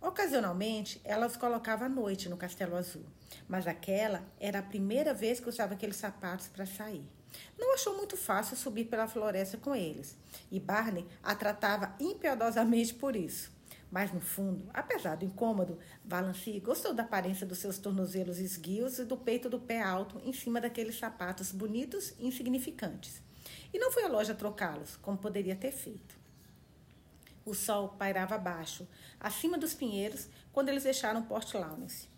Ocasionalmente, 0.00 1.00
ela 1.02 1.26
os 1.26 1.36
colocava 1.36 1.86
à 1.86 1.88
noite 1.88 2.28
no 2.28 2.36
Castelo 2.36 2.76
Azul, 2.76 3.04
mas 3.48 3.66
aquela 3.66 4.22
era 4.38 4.58
a 4.58 4.62
primeira 4.62 5.14
vez 5.14 5.40
que 5.40 5.48
usava 5.48 5.74
aqueles 5.74 5.96
sapatos 5.96 6.48
para 6.48 6.66
sair. 6.66 7.08
Não 7.58 7.74
achou 7.74 7.96
muito 7.96 8.16
fácil 8.16 8.56
subir 8.56 8.86
pela 8.86 9.08
floresta 9.08 9.56
com 9.56 9.74
eles, 9.74 10.16
e 10.50 10.58
Barney 10.58 11.06
a 11.22 11.34
tratava 11.34 11.94
impiedosamente 12.00 12.94
por 12.94 13.16
isso. 13.16 13.52
Mas, 13.90 14.12
no 14.12 14.20
fundo, 14.20 14.68
apesar 14.74 15.16
do 15.16 15.24
incômodo, 15.24 15.78
Valancy 16.04 16.58
gostou 16.58 16.92
da 16.92 17.04
aparência 17.04 17.46
dos 17.46 17.58
seus 17.58 17.78
tornozelos 17.78 18.38
esguios 18.38 18.98
e 18.98 19.04
do 19.04 19.16
peito 19.16 19.48
do 19.48 19.60
pé 19.60 19.80
alto 19.80 20.20
em 20.24 20.32
cima 20.32 20.60
daqueles 20.60 20.98
sapatos 20.98 21.52
bonitos 21.52 22.12
e 22.18 22.26
insignificantes. 22.26 23.22
E 23.72 23.78
não 23.78 23.92
foi 23.92 24.04
à 24.04 24.08
loja 24.08 24.34
trocá-los, 24.34 24.96
como 24.96 25.18
poderia 25.18 25.54
ter 25.54 25.70
feito. 25.70 26.18
O 27.44 27.54
sol 27.54 27.90
pairava 27.90 28.34
abaixo, 28.34 28.88
acima 29.20 29.56
dos 29.56 29.74
pinheiros, 29.74 30.28
quando 30.52 30.70
eles 30.70 30.82
deixaram 30.82 31.22
Port 31.22 31.52
Lawrence. 31.54 32.08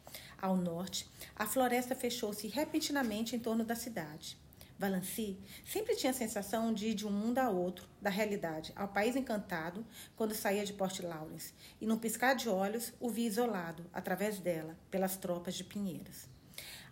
Ao 0.40 0.56
norte, 0.56 1.10
a 1.34 1.46
floresta 1.46 1.94
fechou-se 1.94 2.46
repentinamente 2.46 3.34
em 3.34 3.38
torno 3.38 3.64
da 3.64 3.74
cidade. 3.74 4.38
Valancy 4.78 5.38
sempre 5.64 5.96
tinha 5.96 6.10
a 6.10 6.14
sensação 6.14 6.72
de 6.72 6.88
ir 6.88 6.94
de 6.94 7.06
um 7.06 7.10
mundo 7.10 7.38
a 7.38 7.48
outro, 7.48 7.88
da 8.00 8.10
realidade 8.10 8.72
ao 8.76 8.88
país 8.88 9.16
encantado, 9.16 9.86
quando 10.14 10.34
saía 10.34 10.66
de 10.66 10.74
Port 10.74 11.00
Lawrence, 11.00 11.54
e 11.80 11.86
num 11.86 11.96
piscar 11.96 12.34
de 12.34 12.48
olhos 12.48 12.92
o 13.00 13.08
via 13.08 13.26
isolado, 13.26 13.86
através 13.92 14.38
dela, 14.38 14.76
pelas 14.90 15.16
tropas 15.16 15.54
de 15.54 15.64
Pinheiros. 15.64 16.28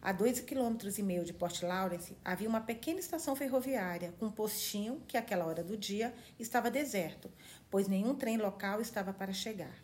A 0.00 0.12
dois 0.12 0.40
quilômetros 0.40 0.98
e 0.98 1.02
meio 1.02 1.24
de 1.24 1.32
Port 1.32 1.62
Lawrence 1.62 2.16
havia 2.24 2.48
uma 2.48 2.60
pequena 2.60 3.00
estação 3.00 3.36
ferroviária 3.36 4.12
com 4.18 4.26
um 4.26 4.30
postinho 4.30 5.02
que, 5.06 5.16
àquela 5.16 5.46
hora 5.46 5.62
do 5.62 5.76
dia, 5.76 6.14
estava 6.38 6.70
deserto, 6.70 7.30
pois 7.70 7.88
nenhum 7.88 8.14
trem 8.14 8.36
local 8.38 8.80
estava 8.80 9.12
para 9.12 9.32
chegar. 9.32 9.74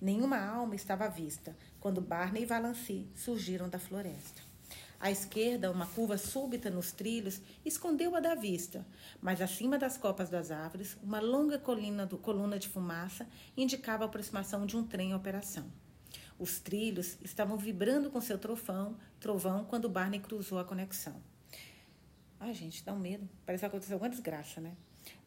Nenhuma 0.00 0.38
alma 0.38 0.74
estava 0.74 1.04
à 1.04 1.08
vista 1.08 1.56
quando 1.80 2.00
Barney 2.00 2.42
e 2.42 2.46
Valancy 2.46 3.06
surgiram 3.14 3.68
da 3.68 3.78
floresta. 3.78 4.45
À 4.98 5.10
esquerda, 5.10 5.70
uma 5.70 5.86
curva 5.86 6.16
súbita 6.16 6.70
nos 6.70 6.90
trilhos 6.90 7.40
escondeu-a 7.64 8.18
da 8.18 8.34
vista, 8.34 8.86
mas 9.20 9.42
acima 9.42 9.78
das 9.78 9.98
copas 9.98 10.30
das 10.30 10.50
árvores, 10.50 10.96
uma 11.02 11.20
longa 11.20 11.58
colina 11.58 12.06
do, 12.06 12.16
coluna 12.16 12.58
de 12.58 12.68
fumaça 12.68 13.26
indicava 13.56 14.04
a 14.04 14.06
aproximação 14.06 14.64
de 14.64 14.76
um 14.76 14.84
trem 14.84 15.10
em 15.10 15.14
operação. 15.14 15.70
Os 16.38 16.58
trilhos 16.58 17.16
estavam 17.22 17.56
vibrando 17.56 18.10
com 18.10 18.20
seu 18.20 18.38
trovão, 18.38 18.96
trovão 19.20 19.64
quando 19.64 19.88
Barney 19.88 20.20
cruzou 20.20 20.58
a 20.58 20.64
conexão. 20.64 21.14
Ai, 22.40 22.52
gente, 22.52 22.84
dá 22.84 22.92
um 22.92 22.98
medo. 22.98 23.28
Parece 23.44 23.62
que 23.62 23.66
aconteceu 23.66 23.94
alguma 23.94 24.10
desgraça, 24.10 24.60
né? 24.60 24.74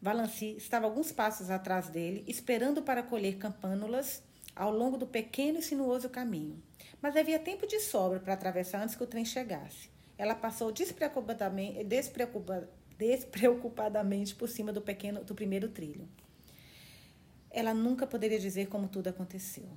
Valancy 0.00 0.56
estava 0.56 0.86
alguns 0.86 1.10
passos 1.10 1.50
atrás 1.50 1.88
dele, 1.88 2.24
esperando 2.26 2.82
para 2.82 3.02
colher 3.02 3.38
campânulas 3.38 4.22
ao 4.54 4.72
longo 4.72 4.96
do 4.96 5.06
pequeno 5.06 5.58
e 5.58 5.62
sinuoso 5.62 6.08
caminho. 6.08 6.62
Mas 7.02 7.16
havia 7.16 7.38
tempo 7.38 7.66
de 7.66 7.80
sobra 7.80 8.20
para 8.20 8.34
atravessar 8.34 8.82
antes 8.82 8.94
que 8.94 9.02
o 9.02 9.06
trem 9.06 9.24
chegasse. 9.24 9.88
Ela 10.18 10.34
passou 10.34 10.70
despreocupadamente, 10.70 11.82
despreocupa, 11.84 12.68
despreocupadamente 12.98 14.34
por 14.34 14.48
cima 14.50 14.70
do 14.70 14.82
pequeno 14.82 15.24
do 15.24 15.34
primeiro 15.34 15.70
trilho. 15.70 16.06
Ela 17.50 17.72
nunca 17.72 18.06
poderia 18.06 18.38
dizer 18.38 18.68
como 18.68 18.86
tudo 18.86 19.08
aconteceu. 19.08 19.68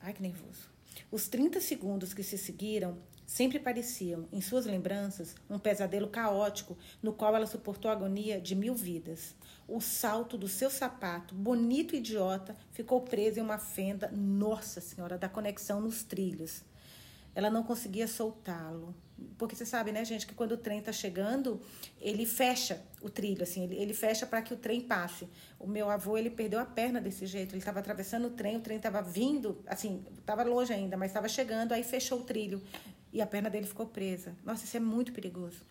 Ai, 0.00 0.12
que 0.12 0.20
nervoso. 0.20 0.68
Os 1.10 1.28
30 1.28 1.60
segundos 1.60 2.12
que 2.12 2.24
se 2.24 2.36
seguiram 2.36 2.98
sempre 3.24 3.60
pareciam, 3.60 4.26
em 4.32 4.40
suas 4.40 4.66
lembranças, 4.66 5.36
um 5.48 5.58
pesadelo 5.58 6.08
caótico 6.08 6.76
no 7.00 7.12
qual 7.12 7.34
ela 7.36 7.46
suportou 7.46 7.90
a 7.90 7.94
agonia 7.94 8.40
de 8.40 8.56
mil 8.56 8.74
vidas. 8.74 9.36
O 9.68 9.80
salto 9.80 10.36
do 10.36 10.48
seu 10.48 10.68
sapato, 10.68 11.34
bonito 11.34 11.94
e 11.94 11.98
idiota, 11.98 12.56
ficou 12.72 13.00
preso 13.00 13.38
em 13.38 13.42
uma 13.42 13.58
fenda, 13.58 14.10
nossa 14.10 14.80
senhora, 14.80 15.16
da 15.16 15.28
conexão 15.28 15.80
nos 15.80 16.02
trilhos 16.02 16.64
ela 17.34 17.50
não 17.50 17.62
conseguia 17.62 18.06
soltá-lo. 18.06 18.94
Porque 19.38 19.54
você 19.54 19.64
sabe, 19.64 19.92
né, 19.92 20.04
gente, 20.04 20.26
que 20.26 20.34
quando 20.34 20.52
o 20.52 20.56
trem 20.56 20.78
está 20.78 20.92
chegando, 20.92 21.60
ele 22.00 22.26
fecha 22.26 22.80
o 23.00 23.08
trilho, 23.08 23.42
assim, 23.42 23.64
ele, 23.64 23.76
ele 23.76 23.94
fecha 23.94 24.26
para 24.26 24.42
que 24.42 24.52
o 24.52 24.56
trem 24.56 24.80
passe. 24.80 25.28
O 25.58 25.66
meu 25.66 25.90
avô, 25.90 26.16
ele 26.16 26.30
perdeu 26.30 26.58
a 26.58 26.64
perna 26.64 27.00
desse 27.00 27.26
jeito, 27.26 27.52
ele 27.52 27.58
estava 27.58 27.78
atravessando 27.80 28.26
o 28.26 28.30
trem, 28.30 28.56
o 28.56 28.60
trem 28.60 28.76
estava 28.76 29.00
vindo, 29.00 29.58
assim, 29.66 30.04
estava 30.18 30.42
longe 30.42 30.72
ainda, 30.72 30.96
mas 30.96 31.10
estava 31.10 31.28
chegando, 31.28 31.72
aí 31.72 31.82
fechou 31.82 32.20
o 32.20 32.24
trilho 32.24 32.62
e 33.12 33.20
a 33.20 33.26
perna 33.26 33.50
dele 33.50 33.66
ficou 33.66 33.86
presa. 33.86 34.34
Nossa, 34.44 34.64
isso 34.64 34.76
é 34.76 34.80
muito 34.80 35.12
perigoso. 35.12 35.62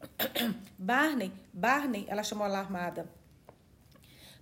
Barney, 0.78 1.32
Barney, 1.52 2.04
ela 2.08 2.22
chamou 2.22 2.44
alarmada. 2.44 3.08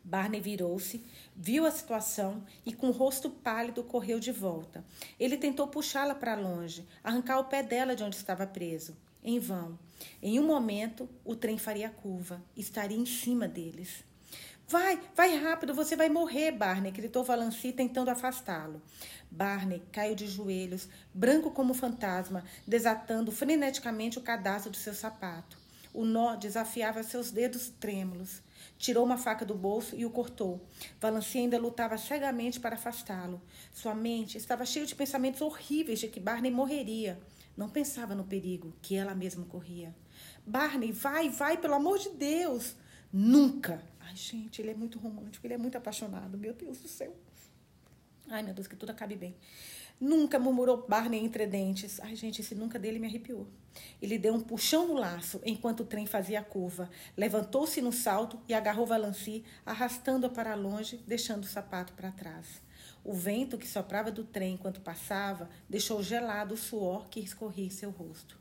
Barney 0.07 0.41
virou-se, 0.41 1.05
viu 1.35 1.67
a 1.67 1.71
situação 1.73 2.45
e, 2.65 2.73
com 2.73 2.91
o 2.91 2.93
rosto 2.93 3.29
pálido, 3.29 3.83
correu 3.83 4.21
de 4.21 4.31
volta. 4.31 4.85
Ele 5.19 5.37
tentou 5.37 5.67
puxá-la 5.67 6.15
para 6.15 6.37
longe, 6.37 6.87
arrancar 7.03 7.41
o 7.41 7.47
pé 7.47 7.61
dela 7.61 7.97
de 7.97 8.05
onde 8.05 8.15
estava 8.15 8.47
preso. 8.47 8.97
Em 9.25 9.41
vão. 9.41 9.77
Em 10.23 10.39
um 10.39 10.47
momento, 10.47 11.09
o 11.25 11.35
trem 11.35 11.59
faria 11.59 11.91
curva, 11.91 12.41
estaria 12.57 12.97
em 12.97 13.05
cima 13.05 13.49
deles. 13.49 14.05
Vai, 14.69 15.01
vai 15.17 15.37
rápido, 15.37 15.75
você 15.75 15.97
vai 15.97 16.09
morrer, 16.09 16.53
Barney, 16.53 16.93
gritou 16.93 17.25
Valancy 17.25 17.73
tentando 17.73 18.09
afastá-lo. 18.09 18.81
Barney 19.29 19.83
caiu 19.91 20.15
de 20.15 20.29
joelhos, 20.29 20.89
branco 21.13 21.51
como 21.51 21.75
fantasma, 21.75 22.45
desatando 22.65 23.33
freneticamente 23.33 24.19
o 24.19 24.23
cadastro 24.23 24.71
do 24.71 24.77
seu 24.77 24.95
sapato. 24.95 25.59
O 25.93 26.05
nó 26.05 26.37
desafiava 26.37 27.03
seus 27.03 27.33
dedos 27.33 27.73
trêmulos. 27.81 28.46
Tirou 28.79 29.05
uma 29.05 29.17
faca 29.17 29.45
do 29.45 29.55
bolso 29.55 29.97
e 29.97 30.05
o 30.05 30.11
cortou. 30.11 30.67
Valanci 31.01 31.39
ainda 31.39 31.59
lutava 31.59 31.97
cegamente 31.97 32.61
para 32.61 32.75
afastá-lo. 32.75 33.41
Sua 33.73 33.95
mente 33.95 34.37
estava 34.37 34.67
cheia 34.67 34.87
de 34.87 34.95
pensamentos 34.95 35.41
horríveis 35.41 35.99
de 35.99 36.09
que 36.09 36.21
Barney 36.21 36.51
morreria. 36.51 37.19
Não 37.57 37.69
pensava 37.69 38.15
no 38.15 38.25
perigo 38.25 38.75
que 38.83 38.95
ela 38.95 39.15
mesma 39.15 39.47
corria. 39.47 39.95
Barney, 40.47 40.93
vai, 40.93 41.31
vai, 41.31 41.57
pelo 41.57 41.75
amor 41.75 41.99
de 41.99 42.11
Deus! 42.11 42.77
Nunca! 43.13 43.83
Ai, 44.01 44.15
gente, 44.15 44.61
ele 44.61 44.71
é 44.71 44.75
muito 44.75 44.99
romântico, 44.99 45.47
ele 45.47 45.55
é 45.55 45.59
muito 45.59 45.77
apaixonado, 45.77 46.37
meu 46.37 46.53
Deus 46.53 46.79
do 46.79 46.89
céu. 46.89 47.17
Ai, 48.29 48.43
meu 48.43 48.53
Deus, 48.53 48.67
que 48.67 48.77
tudo 48.77 48.91
acabe 48.91 49.17
bem. 49.17 49.35
Nunca 49.99 50.39
murmurou 50.39 50.87
Barney 50.87 51.25
entre 51.25 51.47
dentes. 51.47 52.01
Ai, 52.01 52.15
gente, 52.15 52.43
esse 52.43 52.55
nunca 52.55 52.79
dele 52.79 52.99
me 52.99 53.07
arrepiou. 53.07 53.47
Ele 54.01 54.19
deu 54.19 54.35
um 54.35 54.41
puxão 54.41 54.89
no 54.89 54.95
laço 54.95 55.41
enquanto 55.45 55.81
o 55.81 55.87
trem 55.87 56.07
fazia 56.07 56.41
a 56.41 56.45
curva. 56.45 56.91
Levantou-se 57.17 57.81
no 57.81 57.93
salto 57.93 58.39
e 58.49 58.55
agarrou 58.55 58.87
Valancy, 58.87 59.45
arrastando-a 59.65 60.29
para 60.29 60.55
longe, 60.55 61.03
deixando 61.07 61.45
o 61.45 61.49
sapato 61.49 61.95
para 61.95 62.13
trás. 62.13 62.63
O 63.03 63.15
vento 63.15 63.57
que 63.57 63.69
soprava 63.69 64.11
do 64.11 64.25
trem 64.25 64.55
enquanto 64.55 64.81
passava 64.81 65.49
deixou 65.69 66.03
gelado 66.03 66.55
o 66.55 66.59
suor 66.59 67.09
que 67.09 67.21
escorria 67.21 67.67
em 67.67 67.71
seu 67.71 67.91
rosto. 67.91 68.39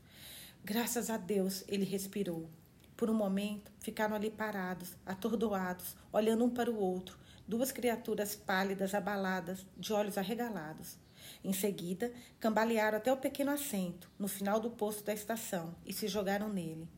Graças 0.64 1.08
a 1.08 1.16
Deus, 1.16 1.64
ele 1.68 1.84
respirou. 1.84 2.50
Por 2.96 3.08
um 3.08 3.14
momento, 3.14 3.70
ficaram 3.80 4.16
ali 4.16 4.30
parados, 4.30 4.94
atordoados, 5.04 5.94
olhando 6.12 6.44
um 6.44 6.50
para 6.50 6.70
o 6.70 6.78
outro, 6.78 7.18
duas 7.46 7.70
criaturas 7.70 8.34
pálidas, 8.34 8.94
abaladas, 8.94 9.64
de 9.76 9.92
olhos 9.92 10.18
arregalados. 10.18 10.98
Em 11.44 11.52
seguida, 11.52 12.12
cambalearam 12.40 12.98
até 12.98 13.12
o 13.12 13.16
pequeno 13.16 13.50
assento, 13.50 14.10
no 14.18 14.28
final 14.28 14.60
do 14.60 14.70
posto 14.70 15.04
da 15.04 15.14
estação, 15.14 15.74
e 15.84 15.92
se 15.92 16.08
jogaram 16.08 16.48
nele. 16.48 16.88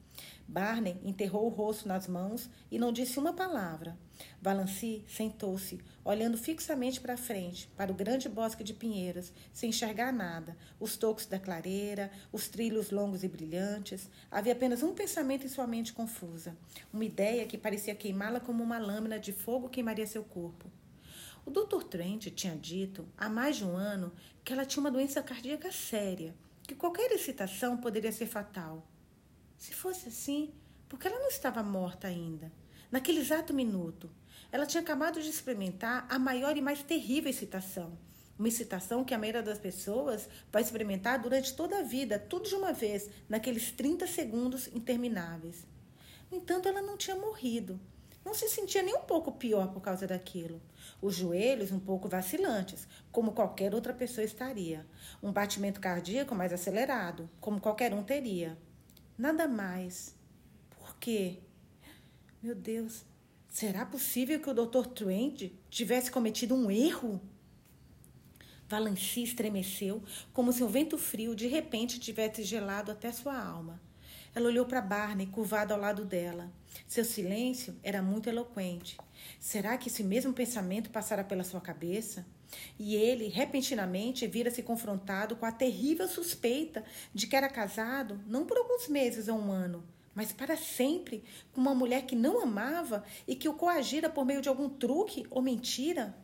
Barney 0.47 0.97
enterrou 1.05 1.45
o 1.45 1.51
rosto 1.51 1.87
nas 1.87 2.09
mãos 2.09 2.49
e 2.71 2.79
não 2.79 2.91
disse 2.91 3.19
uma 3.19 3.35
palavra. 3.35 3.99
Valancy 4.41 5.05
sentou-se, 5.07 5.79
olhando 6.03 6.39
fixamente 6.39 7.01
para 7.01 7.19
frente, 7.19 7.69
para 7.77 7.93
o 7.93 7.95
grande 7.95 8.31
bosque 8.31 8.65
de 8.65 8.73
pinheiros, 8.73 9.31
sem 9.53 9.69
enxergar 9.69 10.11
nada, 10.11 10.57
os 10.81 10.97
tocos 10.97 11.27
da 11.27 11.39
clareira, 11.39 12.11
os 12.33 12.49
trilhos 12.49 12.91
longos 12.91 13.23
e 13.23 13.29
brilhantes. 13.29 14.09
Havia 14.31 14.55
apenas 14.55 14.83
um 14.83 14.95
pensamento 14.95 15.45
em 15.45 15.51
sua 15.51 15.67
mente 15.67 15.93
confusa, 15.93 16.57
uma 16.93 17.05
ideia 17.05 17.47
que 17.47 17.59
parecia 17.59 17.95
queimá-la 17.95 18.41
como 18.41 18.63
uma 18.65 18.79
lâmina 18.79 19.21
de 19.21 19.33
fogo 19.33 19.69
queimaria 19.69 20.07
seu 20.07 20.25
corpo. 20.25 20.71
O 21.49 21.51
Dr. 21.51 21.83
Trent 21.83 22.27
tinha 22.35 22.55
dito 22.55 23.09
há 23.17 23.27
mais 23.27 23.57
de 23.57 23.65
um 23.65 23.75
ano 23.75 24.13
que 24.45 24.53
ela 24.53 24.67
tinha 24.67 24.83
uma 24.83 24.91
doença 24.91 25.23
cardíaca 25.23 25.73
séria, 25.73 26.35
que 26.63 26.75
qualquer 26.75 27.11
excitação 27.11 27.79
poderia 27.79 28.13
ser 28.13 28.27
fatal. 28.27 28.87
Se 29.57 29.73
fosse 29.73 30.09
assim, 30.09 30.53
por 30.91 30.99
que 30.99 31.09
ela 31.09 31.19
não 31.19 31.29
estava 31.29 31.63
morta 31.63 32.07
ainda? 32.07 32.53
Naquele 32.93 33.21
exato 33.21 33.55
minuto, 33.55 34.11
ela 34.53 34.67
tinha 34.67 34.83
acabado 34.83 35.23
de 35.23 35.31
experimentar 35.31 36.07
a 36.11 36.19
maior 36.19 36.55
e 36.55 36.61
mais 36.61 36.83
terrível 36.83 37.31
excitação. 37.31 37.99
Uma 38.39 38.49
excitação 38.49 39.03
que 39.03 39.15
a 39.15 39.19
maioria 39.19 39.43
das 39.43 39.59
pessoas 39.59 40.29
vai 40.53 40.61
experimentar 40.61 41.19
durante 41.19 41.57
toda 41.57 41.79
a 41.79 41.83
vida, 41.83 42.19
tudo 42.19 42.47
de 42.47 42.55
uma 42.55 42.75
vez, 42.75 43.09
naqueles 43.27 43.73
30 43.73 44.07
segundos 44.07 44.67
intermináveis. 44.67 45.67
No 46.31 46.37
entanto, 46.37 46.69
ela 46.69 46.83
não 46.83 46.99
tinha 46.99 47.17
morrido. 47.17 47.81
Não 48.29 48.35
se 48.35 48.47
sentia 48.47 48.83
nem 48.83 48.95
um 48.95 49.01
pouco 49.01 49.33
pior 49.33 49.73
por 49.73 49.81
causa 49.81 50.07
daquilo. 50.07 50.61
Os 51.01 51.15
joelhos 51.15 51.73
um 51.73 51.81
pouco 51.81 52.11
vacilantes, 52.11 52.87
como 53.11 53.33
qualquer 53.33 53.75
outra 53.75 53.95
pessoa 53.95 54.23
estaria. 54.23 54.87
Um 55.23 55.33
batimento 55.33 55.81
cardíaco 55.81 56.35
mais 56.35 56.53
acelerado, 56.53 57.31
como 57.41 57.59
qualquer 57.59 57.95
um 57.95 58.03
teria. 58.03 58.59
Nada 59.17 59.49
mais. 59.49 60.15
Por 60.69 60.99
quê? 60.99 61.39
Meu 62.43 62.55
Deus, 62.55 63.03
será 63.49 63.87
possível 63.87 64.39
que 64.39 64.51
o 64.51 64.55
Dr. 64.55 64.87
Trent 64.89 65.51
tivesse 65.71 66.11
cometido 66.11 66.55
um 66.55 66.71
erro? 66.71 67.19
Valanci 68.69 69.23
estremeceu, 69.23 70.03
como 70.35 70.53
se 70.53 70.63
um 70.63 70.69
vento 70.69 70.99
frio 70.99 71.35
de 71.35 71.47
repente 71.47 71.99
tivesse 71.99 72.43
gelado 72.43 72.93
até 72.93 73.11
sua 73.11 73.43
alma. 73.43 73.81
Ela 74.39 74.51
olhou 74.51 74.67
para 74.67 74.81
Barney, 74.81 75.27
curvado 75.27 75.75
ao 75.75 75.81
lado 75.81 76.05
dela. 76.05 76.49
Seu 76.87 77.05
silêncio 77.05 77.75
era 77.83 78.01
muito 78.01 78.29
eloquente. 78.29 78.97
Será 79.41 79.77
que 79.77 79.89
esse 79.89 80.05
mesmo 80.05 80.33
pensamento 80.33 80.91
passara 80.91 81.25
pela 81.25 81.43
sua 81.43 81.61
cabeça? 81.61 82.25
E 82.79 82.95
ele, 82.95 83.27
repentinamente, 83.27 84.29
vira-se 84.29 84.63
confrontado 84.63 85.35
com 85.35 85.45
a 85.45 85.51
terrível 85.51 86.07
suspeita 86.07 86.85
de 87.13 87.27
que 87.27 87.35
era 87.35 87.49
casado, 87.49 88.21
não 88.29 88.47
por 88.47 88.57
alguns 88.57 88.87
meses 88.87 89.27
ou 89.27 89.37
um 89.37 89.51
ano, 89.51 89.83
mas 90.15 90.31
para 90.31 90.57
sempre, 90.57 91.25
com 91.53 91.61
uma 91.61 91.75
mulher 91.75 92.03
que 92.07 92.15
não 92.15 92.41
amava 92.41 93.03
e 93.27 93.35
que 93.35 93.49
o 93.49 93.55
coagira 93.55 94.09
por 94.09 94.25
meio 94.25 94.41
de 94.41 94.49
algum 94.49 94.69
truque 94.69 95.27
ou 95.31 95.43
mentira? 95.43 96.17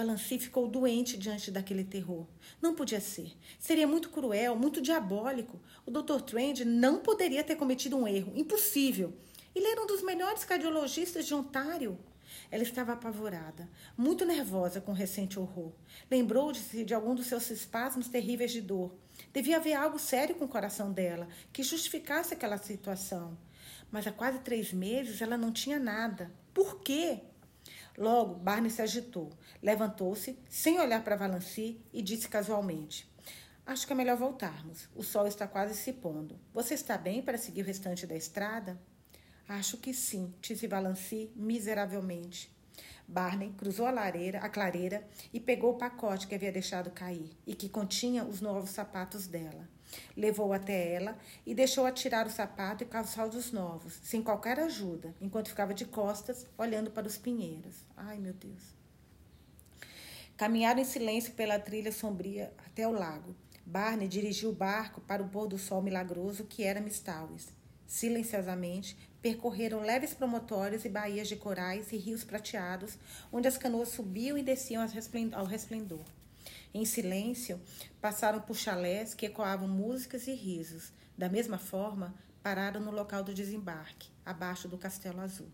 Valanci 0.00 0.38
ficou 0.38 0.66
doente 0.66 1.18
diante 1.18 1.50
daquele 1.50 1.84
terror. 1.84 2.26
Não 2.58 2.74
podia 2.74 3.02
ser. 3.02 3.36
Seria 3.58 3.86
muito 3.86 4.08
cruel, 4.08 4.56
muito 4.56 4.80
diabólico. 4.80 5.60
O 5.84 5.90
Dr. 5.90 6.22
Trend 6.22 6.64
não 6.64 7.00
poderia 7.00 7.44
ter 7.44 7.54
cometido 7.54 7.98
um 7.98 8.08
erro. 8.08 8.32
Impossível. 8.34 9.12
Ele 9.54 9.66
era 9.66 9.82
um 9.82 9.86
dos 9.86 10.02
melhores 10.02 10.42
cardiologistas 10.42 11.26
de 11.26 11.34
Ontário. 11.34 11.98
Ela 12.50 12.62
estava 12.62 12.94
apavorada, 12.94 13.68
muito 13.94 14.24
nervosa 14.24 14.80
com 14.80 14.92
o 14.92 14.94
recente 14.94 15.38
horror. 15.38 15.72
Lembrou-se 16.10 16.82
de 16.82 16.94
algum 16.94 17.14
dos 17.14 17.26
seus 17.26 17.50
espasmos 17.50 18.08
terríveis 18.08 18.52
de 18.52 18.62
dor. 18.62 18.96
Devia 19.34 19.58
haver 19.58 19.74
algo 19.74 19.98
sério 19.98 20.34
com 20.34 20.46
o 20.46 20.48
coração 20.48 20.90
dela 20.90 21.28
que 21.52 21.62
justificasse 21.62 22.32
aquela 22.32 22.56
situação. 22.56 23.36
Mas 23.90 24.06
há 24.06 24.12
quase 24.12 24.38
três 24.38 24.72
meses 24.72 25.20
ela 25.20 25.36
não 25.36 25.52
tinha 25.52 25.78
nada. 25.78 26.32
Por 26.54 26.80
quê? 26.80 27.20
Logo, 28.00 28.36
Barney 28.36 28.70
se 28.70 28.80
agitou, 28.80 29.28
levantou-se, 29.62 30.38
sem 30.48 30.80
olhar 30.80 31.04
para 31.04 31.16
Valanci, 31.16 31.84
e 31.92 32.00
disse 32.00 32.30
casualmente: 32.30 33.06
Acho 33.66 33.86
que 33.86 33.92
é 33.92 33.96
melhor 33.96 34.16
voltarmos. 34.16 34.88
O 34.94 35.02
sol 35.02 35.26
está 35.26 35.46
quase 35.46 35.74
se 35.74 35.92
pondo. 35.92 36.40
Você 36.54 36.72
está 36.72 36.96
bem 36.96 37.20
para 37.20 37.36
seguir 37.36 37.60
o 37.60 37.66
restante 37.66 38.06
da 38.06 38.16
estrada? 38.16 38.80
Acho 39.46 39.76
que 39.76 39.92
sim, 39.92 40.32
disse 40.40 40.66
Valanci 40.66 41.30
miseravelmente. 41.36 42.50
Barney 43.06 43.52
cruzou 43.52 43.84
a 43.84 43.90
lareira, 43.90 44.38
a 44.38 44.48
clareira 44.48 45.06
e 45.30 45.38
pegou 45.38 45.74
o 45.74 45.78
pacote 45.78 46.26
que 46.26 46.34
havia 46.34 46.50
deixado 46.50 46.90
cair 46.90 47.36
e 47.46 47.54
que 47.54 47.68
continha 47.68 48.24
os 48.24 48.40
novos 48.40 48.70
sapatos 48.70 49.26
dela. 49.26 49.68
Levou 50.16 50.52
até 50.52 50.92
ela 50.92 51.18
e 51.46 51.54
deixou-a 51.54 51.92
tirar 51.92 52.26
o 52.26 52.30
sapato 52.30 52.82
e 52.82 52.86
calçar 52.86 53.26
os 53.26 53.52
novos, 53.52 53.98
sem 54.02 54.22
qualquer 54.22 54.58
ajuda, 54.60 55.14
enquanto 55.20 55.48
ficava 55.48 55.74
de 55.74 55.84
costas, 55.84 56.46
olhando 56.56 56.90
para 56.90 57.06
os 57.06 57.16
pinheiros. 57.16 57.84
Ai, 57.96 58.18
meu 58.18 58.32
Deus. 58.32 58.74
Caminharam 60.36 60.80
em 60.80 60.84
silêncio 60.84 61.34
pela 61.34 61.58
trilha 61.58 61.92
sombria 61.92 62.52
até 62.66 62.88
o 62.88 62.92
lago. 62.92 63.36
Barney 63.66 64.08
dirigiu 64.08 64.50
o 64.50 64.54
barco 64.54 65.00
para 65.02 65.22
o 65.22 65.28
pôr 65.28 65.46
do 65.46 65.58
sol 65.58 65.82
milagroso 65.82 66.44
que 66.44 66.64
era 66.64 66.80
Mistaues. 66.80 67.48
Silenciosamente, 67.86 68.96
percorreram 69.20 69.80
leves 69.80 70.14
promontórios 70.14 70.84
e 70.84 70.88
baías 70.88 71.28
de 71.28 71.36
corais 71.36 71.92
e 71.92 71.96
rios 71.96 72.24
prateados, 72.24 72.96
onde 73.30 73.48
as 73.48 73.58
canoas 73.58 73.88
subiam 73.88 74.38
e 74.38 74.42
desciam 74.42 74.82
ao 75.34 75.44
resplendor. 75.44 76.04
Em 76.72 76.84
silêncio, 76.84 77.60
passaram 78.00 78.40
por 78.40 78.56
chalés 78.56 79.12
que 79.12 79.26
ecoavam 79.26 79.66
músicas 79.66 80.28
e 80.28 80.34
risos. 80.34 80.92
Da 81.18 81.28
mesma 81.28 81.58
forma, 81.58 82.14
pararam 82.42 82.80
no 82.80 82.92
local 82.92 83.24
do 83.24 83.34
desembarque, 83.34 84.08
abaixo 84.24 84.68
do 84.68 84.78
Castelo 84.78 85.20
Azul. 85.20 85.48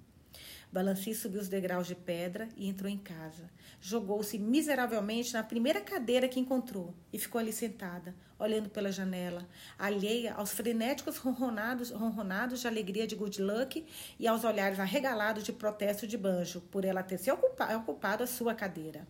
Balanci 0.70 1.14
subiu 1.14 1.40
os 1.40 1.48
degraus 1.48 1.86
de 1.86 1.94
pedra 1.94 2.48
e 2.54 2.68
entrou 2.68 2.90
em 2.90 2.98
casa. 2.98 3.50
Jogou-se 3.80 4.38
miseravelmente 4.38 5.32
na 5.32 5.42
primeira 5.42 5.80
cadeira 5.80 6.28
que 6.28 6.38
encontrou 6.38 6.94
e 7.10 7.18
ficou 7.18 7.38
ali 7.38 7.52
sentada, 7.52 8.14
olhando 8.38 8.68
pela 8.68 8.92
janela, 8.92 9.48
alheia 9.78 10.34
aos 10.34 10.50
frenéticos 10.52 11.16
ronronados, 11.16 11.90
ronronados 11.90 12.60
de 12.60 12.68
alegria 12.68 13.06
de 13.06 13.14
good 13.14 13.40
luck 13.40 13.86
e 14.18 14.26
aos 14.26 14.44
olhares 14.44 14.78
arregalados 14.78 15.44
de 15.44 15.52
protesto 15.52 16.06
de 16.06 16.18
banjo 16.18 16.60
por 16.60 16.84
ela 16.84 17.02
ter 17.02 17.18
se 17.18 17.30
ocupado 17.30 18.24
a 18.24 18.26
sua 18.26 18.54
cadeira. 18.54 19.06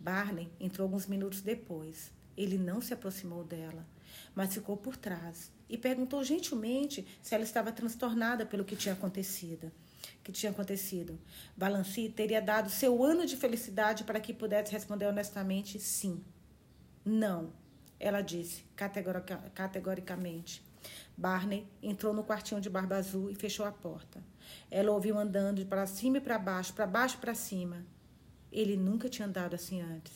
Barney 0.00 0.50
entrou 0.58 0.86
alguns 0.86 1.06
minutos 1.06 1.42
depois. 1.42 2.10
Ele 2.36 2.56
não 2.56 2.80
se 2.80 2.94
aproximou 2.94 3.44
dela, 3.44 3.86
mas 4.34 4.54
ficou 4.54 4.76
por 4.76 4.96
trás 4.96 5.52
e 5.68 5.76
perguntou 5.76 6.24
gentilmente 6.24 7.06
se 7.20 7.34
ela 7.34 7.44
estava 7.44 7.70
transtornada 7.70 8.46
pelo 8.46 8.64
que 8.64 8.74
tinha 8.74 8.94
acontecido. 8.94 9.70
Que 10.24 10.32
tinha 10.32 10.50
acontecido. 10.50 11.18
Balanci 11.54 12.08
teria 12.08 12.40
dado 12.40 12.70
seu 12.70 13.04
ano 13.04 13.26
de 13.26 13.36
felicidade 13.36 14.04
para 14.04 14.20
que 14.20 14.32
pudesse 14.32 14.72
responder 14.72 15.06
honestamente 15.06 15.78
sim. 15.78 16.24
Não, 17.04 17.52
ela 17.98 18.22
disse 18.22 18.64
categorica, 18.74 19.36
categoricamente. 19.54 20.64
Barney 21.14 21.66
entrou 21.82 22.14
no 22.14 22.24
quartinho 22.24 22.60
de 22.60 22.70
barba 22.70 22.96
azul 22.96 23.30
e 23.30 23.34
fechou 23.34 23.66
a 23.66 23.72
porta. 23.72 24.24
Ela 24.70 24.90
ouviu 24.92 25.18
andando 25.18 25.64
para 25.66 25.86
cima 25.86 26.16
e 26.16 26.20
para 26.20 26.38
baixo, 26.38 26.72
para 26.72 26.86
baixo 26.86 27.16
e 27.16 27.20
para 27.20 27.34
cima. 27.34 27.84
Ele 28.52 28.76
nunca 28.76 29.08
tinha 29.08 29.28
andado 29.28 29.54
assim 29.54 29.80
antes. 29.80 30.12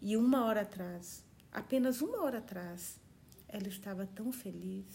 E 0.00 0.16
uma 0.16 0.44
hora 0.44 0.62
atrás, 0.62 1.24
apenas 1.52 2.00
uma 2.00 2.22
hora 2.22 2.38
atrás, 2.38 2.98
ela 3.48 3.68
estava 3.68 4.06
tão 4.06 4.32
feliz. 4.32 4.86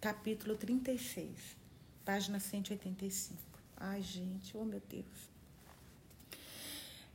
Capítulo 0.00 0.56
36, 0.56 1.56
página 2.04 2.38
185. 2.38 3.40
Ai, 3.76 4.02
gente, 4.02 4.56
oh 4.56 4.64
meu 4.64 4.82
Deus. 4.88 5.34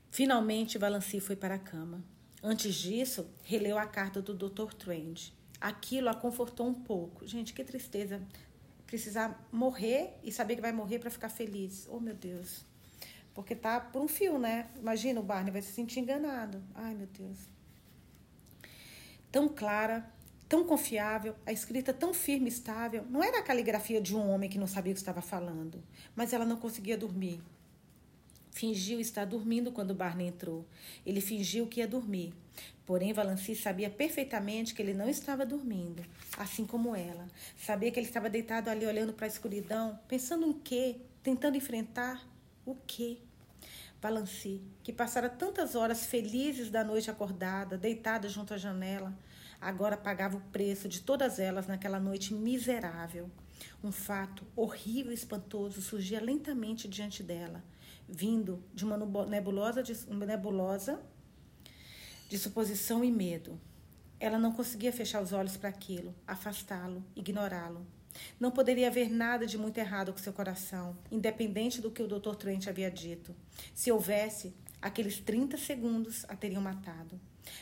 Finalmente, 0.09 0.77
Valanci 0.77 1.19
foi 1.19 1.35
para 1.35 1.55
a 1.55 1.59
cama. 1.59 2.03
Antes 2.41 2.75
disso, 2.75 3.29
releu 3.43 3.77
a 3.77 3.85
carta 3.85 4.21
do 4.21 4.33
Dr. 4.33 4.73
Trend. 4.73 5.33
Aquilo 5.61 6.09
a 6.09 6.15
confortou 6.15 6.67
um 6.67 6.73
pouco. 6.73 7.27
Gente, 7.27 7.53
que 7.53 7.63
tristeza. 7.63 8.21
Precisar 8.87 9.47
morrer 9.51 10.17
e 10.23 10.31
saber 10.31 10.55
que 10.55 10.61
vai 10.61 10.71
morrer 10.71 10.99
para 10.99 11.11
ficar 11.11 11.29
feliz. 11.29 11.87
Oh, 11.89 11.99
meu 11.99 12.15
Deus. 12.15 12.65
Porque 13.39 13.55
tá 13.55 13.79
por 13.79 14.01
um 14.01 14.07
fio, 14.09 14.37
né? 14.37 14.67
Imagina 14.77 15.17
o 15.17 15.23
Barney 15.23 15.49
vai 15.49 15.61
se 15.61 15.71
sentir 15.71 16.01
enganado. 16.01 16.61
Ai, 16.75 16.93
meu 16.93 17.07
Deus. 17.07 17.37
Tão 19.31 19.47
clara, 19.47 20.05
tão 20.49 20.65
confiável, 20.65 21.33
a 21.45 21.53
escrita 21.53 21.93
tão 21.93 22.13
firme 22.13 22.47
e 22.47 22.49
estável. 22.49 23.05
Não 23.09 23.23
era 23.23 23.39
a 23.39 23.41
caligrafia 23.41 24.01
de 24.01 24.13
um 24.13 24.29
homem 24.29 24.49
que 24.49 24.57
não 24.57 24.67
sabia 24.67 24.91
o 24.91 24.93
que 24.93 24.99
estava 24.99 25.21
falando, 25.21 25.81
mas 26.13 26.33
ela 26.33 26.43
não 26.43 26.57
conseguia 26.57 26.97
dormir. 26.97 27.41
Fingiu 28.51 28.99
estar 28.99 29.23
dormindo 29.23 29.71
quando 29.71 29.95
Barney 29.95 30.27
entrou. 30.27 30.65
Ele 31.05 31.21
fingiu 31.21 31.65
que 31.65 31.79
ia 31.79 31.87
dormir. 31.87 32.33
Porém, 32.85 33.13
Valanci 33.13 33.55
sabia 33.55 33.89
perfeitamente 33.89 34.73
que 34.73 34.81
ele 34.81 34.93
não 34.93 35.07
estava 35.07 35.45
dormindo, 35.45 36.05
assim 36.37 36.65
como 36.65 36.93
ela. 36.93 37.25
Sabia 37.57 37.89
que 37.89 38.01
ele 38.01 38.07
estava 38.07 38.29
deitado 38.29 38.69
ali 38.69 38.85
olhando 38.85 39.13
para 39.13 39.27
a 39.27 39.29
escuridão, 39.29 39.97
pensando 40.09 40.45
em 40.45 40.51
quê? 40.51 40.97
Tentando 41.23 41.55
enfrentar 41.55 42.27
o 42.65 42.75
quê? 42.85 43.19
Valanci, 44.01 44.61
que 44.81 44.93
passara 44.93 45.29
tantas 45.29 45.75
horas 45.75 46.05
felizes 46.05 46.69
da 46.69 46.85
noite 46.85 47.11
acordada, 47.11 47.77
deitada 47.77 48.29
junto 48.29 48.53
à 48.53 48.57
janela, 48.57 49.13
agora 49.59 49.97
pagava 49.97 50.37
o 50.37 50.41
preço 50.51 50.87
de 50.87 51.01
todas 51.01 51.37
elas 51.37 51.67
naquela 51.67 51.99
noite 51.99 52.33
miserável. 52.33 53.29
Um 53.83 53.91
fato 53.91 54.47
horrível 54.55 55.11
e 55.11 55.15
espantoso 55.15 55.81
surgia 55.81 56.21
lentamente 56.21 56.87
diante 56.87 57.21
dela, 57.21 57.61
vindo 58.07 58.63
de 58.73 58.85
uma 58.85 58.97
nebulosa 59.25 59.83
de, 59.83 59.93
uma 60.07 60.25
nebulosa 60.25 61.01
de 62.29 62.37
suposição 62.37 63.03
e 63.03 63.11
medo. 63.11 63.59
Ela 64.17 64.39
não 64.39 64.53
conseguia 64.53 64.93
fechar 64.93 65.21
os 65.21 65.33
olhos 65.33 65.57
para 65.57 65.69
aquilo, 65.69 66.15
afastá-lo, 66.25 67.03
ignorá-lo. 67.17 67.85
Não 68.39 68.51
poderia 68.51 68.87
haver 68.87 69.09
nada 69.09 69.45
de 69.45 69.57
muito 69.57 69.77
errado 69.77 70.11
com 70.11 70.19
seu 70.19 70.33
coração, 70.33 70.97
independente 71.11 71.81
do 71.81 71.91
que 71.91 72.01
o 72.01 72.07
Dr. 72.07 72.35
Trent 72.35 72.67
havia 72.67 72.89
dito. 72.89 73.35
Se 73.73 73.91
houvesse, 73.91 74.53
aqueles 74.81 75.19
30 75.19 75.57
segundos 75.57 76.25
a 76.27 76.35
teriam 76.35 76.61
matado. 76.61 77.19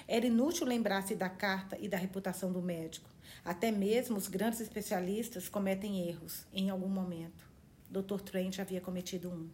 Era 0.08 0.26
inútil 0.26 0.68
lembrar-se 0.68 1.16
da 1.16 1.30
carta 1.30 1.78
e 1.80 1.88
da 1.88 1.98
reputação 1.98 2.52
do 2.52 2.62
médico. 2.62 3.10
Até 3.44 3.72
mesmo 3.72 4.18
os 4.18 4.28
grandes 4.28 4.60
especialistas 4.60 5.50
cometem 5.50 6.08
erros 6.08 6.46
em 6.54 6.70
algum 6.70 6.90
momento. 6.90 7.48
Dr. 7.90 8.20
Trent 8.22 8.60
havia 8.60 8.82
cometido 8.82 9.30
um. 9.30 9.50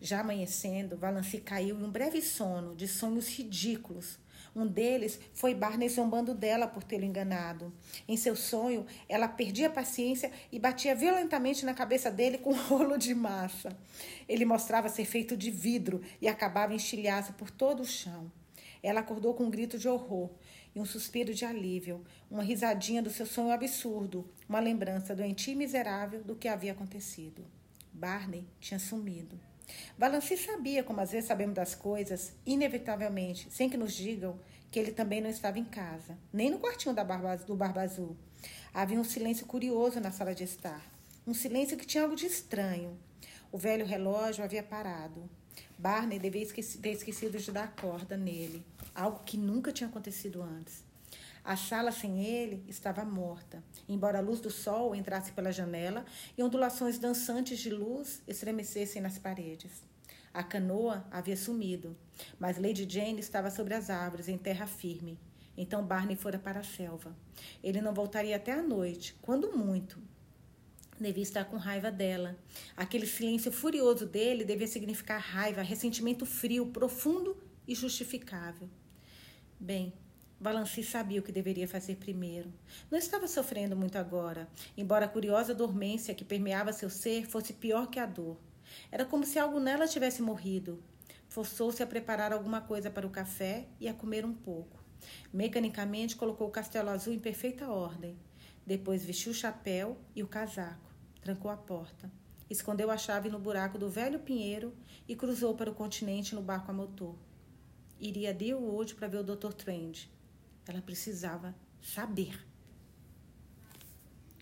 Já 0.00 0.20
amanhecendo, 0.20 0.96
Valanci 0.96 1.38
caiu 1.38 1.78
em 1.78 1.84
um 1.84 1.90
breve 1.90 2.20
sono 2.20 2.74
de 2.74 2.88
sonhos 2.88 3.28
ridículos, 3.28 4.18
Um 4.54 4.66
deles 4.66 5.18
foi 5.32 5.52
Barney 5.52 5.88
zombando 5.88 6.32
dela 6.32 6.68
por 6.68 6.84
tê-lo 6.84 7.04
enganado. 7.04 7.72
Em 8.06 8.16
seu 8.16 8.36
sonho, 8.36 8.86
ela 9.08 9.26
perdia 9.26 9.66
a 9.66 9.70
paciência 9.70 10.30
e 10.52 10.60
batia 10.60 10.94
violentamente 10.94 11.64
na 11.64 11.74
cabeça 11.74 12.10
dele 12.10 12.38
com 12.38 12.50
um 12.54 12.62
rolo 12.62 12.96
de 12.96 13.14
massa. 13.14 13.76
Ele 14.28 14.44
mostrava 14.44 14.88
ser 14.88 15.04
feito 15.04 15.36
de 15.36 15.50
vidro 15.50 16.00
e 16.20 16.28
acabava 16.28 16.72
em 16.72 16.76
estilhaço 16.76 17.32
por 17.32 17.50
todo 17.50 17.80
o 17.80 17.86
chão. 17.86 18.30
Ela 18.82 19.00
acordou 19.00 19.34
com 19.34 19.44
um 19.44 19.50
grito 19.50 19.78
de 19.78 19.88
horror 19.88 20.30
e 20.74 20.80
um 20.80 20.84
suspiro 20.84 21.32
de 21.32 21.44
alívio, 21.44 22.04
uma 22.30 22.42
risadinha 22.42 23.02
do 23.02 23.10
seu 23.10 23.24
sonho 23.24 23.50
absurdo, 23.50 24.28
uma 24.48 24.60
lembrança 24.60 25.16
doentia 25.16 25.52
e 25.52 25.56
miserável 25.56 26.22
do 26.22 26.36
que 26.36 26.48
havia 26.48 26.72
acontecido. 26.72 27.44
Barney 27.92 28.44
tinha 28.60 28.78
sumido. 28.78 29.40
Valanci 29.96 30.36
sabia, 30.36 30.82
como 30.82 31.00
às 31.00 31.12
vezes 31.12 31.26
sabemos 31.26 31.54
das 31.54 31.74
coisas, 31.74 32.32
inevitavelmente, 32.44 33.48
sem 33.50 33.68
que 33.68 33.76
nos 33.76 33.94
digam, 33.94 34.38
que 34.70 34.78
ele 34.78 34.92
também 34.92 35.20
não 35.20 35.30
estava 35.30 35.58
em 35.58 35.64
casa, 35.64 36.18
nem 36.32 36.50
no 36.50 36.58
quartinho 36.58 36.94
da 36.94 37.04
barba, 37.04 37.36
do 37.36 37.54
Barba 37.54 37.82
Azul. 37.82 38.16
Havia 38.72 38.98
um 38.98 39.04
silêncio 39.04 39.46
curioso 39.46 40.00
na 40.00 40.10
sala 40.10 40.34
de 40.34 40.44
estar, 40.44 40.84
um 41.26 41.32
silêncio 41.32 41.76
que 41.76 41.86
tinha 41.86 42.02
algo 42.02 42.16
de 42.16 42.26
estranho. 42.26 42.98
O 43.52 43.56
velho 43.56 43.86
relógio 43.86 44.44
havia 44.44 44.62
parado. 44.62 45.30
Barney 45.78 46.18
devia 46.18 46.46
ter 46.46 46.90
esquecido 46.90 47.38
de 47.38 47.52
dar 47.52 47.74
corda 47.76 48.16
nele, 48.16 48.64
algo 48.94 49.20
que 49.24 49.36
nunca 49.36 49.72
tinha 49.72 49.88
acontecido 49.88 50.42
antes. 50.42 50.82
A 51.44 51.56
sala 51.56 51.92
sem 51.92 52.24
ele 52.24 52.64
estava 52.66 53.04
morta, 53.04 53.62
embora 53.86 54.16
a 54.16 54.22
luz 54.22 54.40
do 54.40 54.50
sol 54.50 54.94
entrasse 54.94 55.30
pela 55.32 55.52
janela 55.52 56.06
e 56.38 56.42
ondulações 56.42 56.98
dançantes 56.98 57.58
de 57.58 57.68
luz 57.68 58.22
estremecessem 58.26 59.02
nas 59.02 59.18
paredes. 59.18 59.82
A 60.32 60.42
canoa 60.42 61.06
havia 61.10 61.36
sumido, 61.36 61.94
mas 62.40 62.56
Lady 62.56 62.88
Jane 62.88 63.20
estava 63.20 63.50
sobre 63.50 63.74
as 63.74 63.90
árvores, 63.90 64.26
em 64.26 64.38
terra 64.38 64.66
firme. 64.66 65.18
Então 65.54 65.84
Barney 65.84 66.16
fora 66.16 66.38
para 66.38 66.60
a 66.60 66.64
selva. 66.64 67.14
Ele 67.62 67.82
não 67.82 67.92
voltaria 67.92 68.36
até 68.36 68.52
a 68.52 68.62
noite, 68.62 69.14
quando 69.20 69.56
muito. 69.56 70.00
Devia 70.98 71.22
estar 71.22 71.44
com 71.44 71.56
raiva 71.56 71.90
dela. 71.90 72.38
Aquele 72.74 73.06
silêncio 73.06 73.52
furioso 73.52 74.06
dele 74.06 74.44
devia 74.44 74.66
significar 74.66 75.20
raiva, 75.20 75.60
ressentimento 75.60 76.24
frio, 76.24 76.66
profundo 76.68 77.36
e 77.68 77.74
justificável. 77.74 78.68
Bem, 79.60 79.92
Valanci 80.44 80.82
sabia 80.82 81.20
o 81.20 81.22
que 81.22 81.32
deveria 81.32 81.66
fazer 81.66 81.96
primeiro. 81.96 82.52
Não 82.90 82.98
estava 82.98 83.26
sofrendo 83.26 83.74
muito 83.74 83.96
agora, 83.96 84.46
embora 84.76 85.06
a 85.06 85.08
curiosa 85.08 85.54
dormência 85.54 86.14
que 86.14 86.22
permeava 86.22 86.70
seu 86.70 86.90
ser 86.90 87.26
fosse 87.26 87.54
pior 87.54 87.86
que 87.86 87.98
a 87.98 88.04
dor. 88.04 88.36
Era 88.92 89.06
como 89.06 89.24
se 89.24 89.38
algo 89.38 89.58
nela 89.58 89.88
tivesse 89.88 90.20
morrido. 90.20 90.84
Forçou-se 91.30 91.82
a 91.82 91.86
preparar 91.86 92.30
alguma 92.30 92.60
coisa 92.60 92.90
para 92.90 93.06
o 93.06 93.10
café 93.10 93.68
e 93.80 93.88
a 93.88 93.94
comer 93.94 94.26
um 94.26 94.34
pouco. 94.34 94.84
Mecanicamente 95.32 96.14
colocou 96.14 96.48
o 96.48 96.50
castelo 96.50 96.90
azul 96.90 97.14
em 97.14 97.18
perfeita 97.18 97.70
ordem. 97.70 98.14
Depois 98.66 99.02
vestiu 99.02 99.32
o 99.32 99.34
chapéu 99.34 99.96
e 100.14 100.22
o 100.22 100.28
casaco. 100.28 100.92
Trancou 101.22 101.50
a 101.50 101.56
porta. 101.56 102.12
Escondeu 102.50 102.90
a 102.90 102.98
chave 102.98 103.30
no 103.30 103.38
buraco 103.38 103.78
do 103.78 103.88
velho 103.88 104.18
pinheiro 104.18 104.74
e 105.08 105.16
cruzou 105.16 105.54
para 105.54 105.70
o 105.70 105.74
continente 105.74 106.34
no 106.34 106.42
barco 106.42 106.70
a 106.70 106.74
motor. 106.74 107.16
Iria 107.98 108.28
a 108.28 108.32
Deerwood 108.34 108.94
para 108.94 109.08
ver 109.08 109.20
o 109.20 109.24
Dr. 109.24 109.54
Trend. 109.54 110.12
Ela 110.66 110.80
precisava 110.80 111.54
saber. 111.82 112.42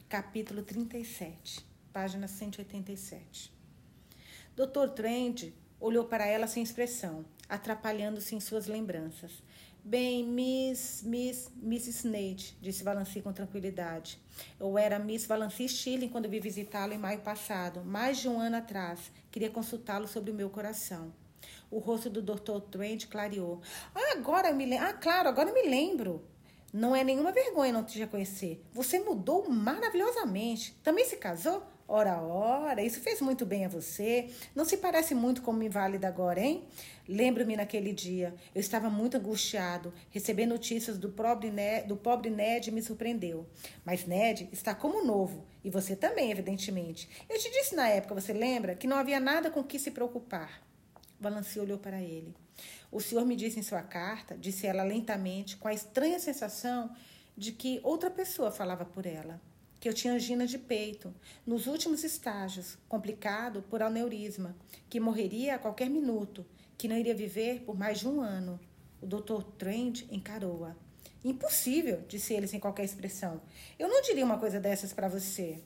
Capítulo 0.08 0.62
37, 0.62 1.66
página 1.92 2.28
187. 2.28 3.52
Dr. 4.54 4.88
Trent 4.94 5.52
olhou 5.80 6.04
para 6.04 6.26
ela 6.26 6.46
sem 6.46 6.62
expressão, 6.62 7.24
atrapalhando-se 7.48 8.36
em 8.36 8.40
suas 8.40 8.66
lembranças. 8.66 9.42
Bem, 9.84 10.24
Miss, 10.24 11.02
Miss, 11.02 11.50
Miss 11.56 11.88
Snade, 11.88 12.56
disse 12.60 12.84
Valanci 12.84 13.20
com 13.20 13.32
tranquilidade. 13.32 14.16
Eu 14.60 14.78
era 14.78 14.96
Miss 14.98 15.26
Valanci 15.26 15.68
Stirling 15.68 16.08
quando 16.08 16.28
vi 16.28 16.38
visitá-lo 16.38 16.92
em 16.92 16.98
maio 16.98 17.20
passado, 17.20 17.82
mais 17.84 18.18
de 18.18 18.28
um 18.28 18.38
ano 18.38 18.56
atrás. 18.56 19.10
Queria 19.28 19.50
consultá-lo 19.50 20.06
sobre 20.06 20.30
o 20.30 20.34
meu 20.34 20.48
coração. 20.50 21.12
O 21.70 21.78
rosto 21.78 22.10
do 22.10 22.22
Dr. 22.22 22.60
Trent 22.70 23.06
clareou. 23.06 23.60
Ah, 23.94 24.12
agora 24.12 24.48
eu 24.48 24.54
me 24.54 24.66
lembro. 24.66 24.86
Ah, 24.86 24.92
claro, 24.92 25.28
agora 25.28 25.48
eu 25.50 25.54
me 25.54 25.68
lembro. 25.68 26.22
Não 26.72 26.96
é 26.96 27.04
nenhuma 27.04 27.32
vergonha 27.32 27.72
não 27.72 27.84
te 27.84 27.98
reconhecer. 27.98 28.64
Você 28.72 28.98
mudou 28.98 29.48
maravilhosamente. 29.48 30.74
Também 30.82 31.04
se 31.04 31.16
casou? 31.16 31.62
Ora, 31.86 32.22
ora, 32.22 32.82
isso 32.82 33.00
fez 33.00 33.20
muito 33.20 33.44
bem 33.44 33.66
a 33.66 33.68
você. 33.68 34.30
Não 34.54 34.64
se 34.64 34.78
parece 34.78 35.14
muito 35.14 35.42
com 35.42 35.52
o 35.52 35.62
inválida 35.62 36.08
agora, 36.08 36.40
hein? 36.40 36.66
Lembro-me 37.06 37.54
naquele 37.54 37.92
dia. 37.92 38.34
Eu 38.54 38.60
estava 38.62 38.88
muito 38.88 39.18
angustiado. 39.18 39.92
Receber 40.08 40.46
notícias 40.46 40.96
do 40.96 41.10
pobre, 41.10 41.50
Ned, 41.50 41.86
do 41.86 41.94
pobre 41.94 42.30
Ned 42.30 42.70
me 42.70 42.80
surpreendeu. 42.80 43.46
Mas 43.84 44.06
Ned 44.06 44.48
está 44.50 44.74
como 44.74 45.04
novo. 45.04 45.44
E 45.62 45.68
você 45.68 45.94
também, 45.94 46.30
evidentemente. 46.30 47.06
Eu 47.28 47.38
te 47.38 47.50
disse 47.50 47.74
na 47.74 47.86
época, 47.86 48.14
você 48.14 48.32
lembra, 48.32 48.74
que 48.74 48.86
não 48.86 48.96
havia 48.96 49.20
nada 49.20 49.50
com 49.50 49.62
que 49.62 49.78
se 49.78 49.90
preocupar. 49.90 50.62
Valanci 51.22 51.60
olhou 51.60 51.78
para 51.78 52.02
ele. 52.02 52.34
O 52.90 53.00
senhor 53.00 53.24
me 53.24 53.36
disse 53.36 53.58
em 53.58 53.62
sua 53.62 53.80
carta, 53.80 54.36
disse 54.36 54.66
ela 54.66 54.82
lentamente, 54.82 55.56
com 55.56 55.68
a 55.68 55.72
estranha 55.72 56.18
sensação 56.18 56.94
de 57.36 57.52
que 57.52 57.80
outra 57.84 58.10
pessoa 58.10 58.50
falava 58.50 58.84
por 58.84 59.06
ela, 59.06 59.40
que 59.78 59.88
eu 59.88 59.94
tinha 59.94 60.12
angina 60.12 60.46
de 60.46 60.58
peito, 60.58 61.14
nos 61.46 61.66
últimos 61.66 62.02
estágios, 62.02 62.76
complicado 62.88 63.62
por 63.62 63.82
aneurisma, 63.82 64.56
que 64.90 65.00
morreria 65.00 65.54
a 65.54 65.58
qualquer 65.58 65.88
minuto, 65.88 66.44
que 66.76 66.88
não 66.88 66.98
iria 66.98 67.14
viver 67.14 67.60
por 67.60 67.78
mais 67.78 68.00
de 68.00 68.08
um 68.08 68.20
ano. 68.20 68.58
O 69.00 69.06
doutor 69.06 69.44
Trent 69.44 70.02
encarou-a. 70.10 70.74
Impossível, 71.24 72.02
disse 72.08 72.34
ele 72.34 72.48
sem 72.48 72.58
qualquer 72.58 72.84
expressão. 72.84 73.40
Eu 73.78 73.88
não 73.88 74.02
diria 74.02 74.24
uma 74.24 74.38
coisa 74.38 74.58
dessas 74.58 74.92
para 74.92 75.08
você. 75.08 75.62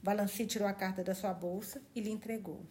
Valanci 0.00 0.46
tirou 0.46 0.68
a 0.68 0.72
carta 0.72 1.02
da 1.02 1.14
sua 1.14 1.34
bolsa 1.34 1.82
e 1.94 2.00
lhe 2.00 2.10
entregou. 2.10 2.64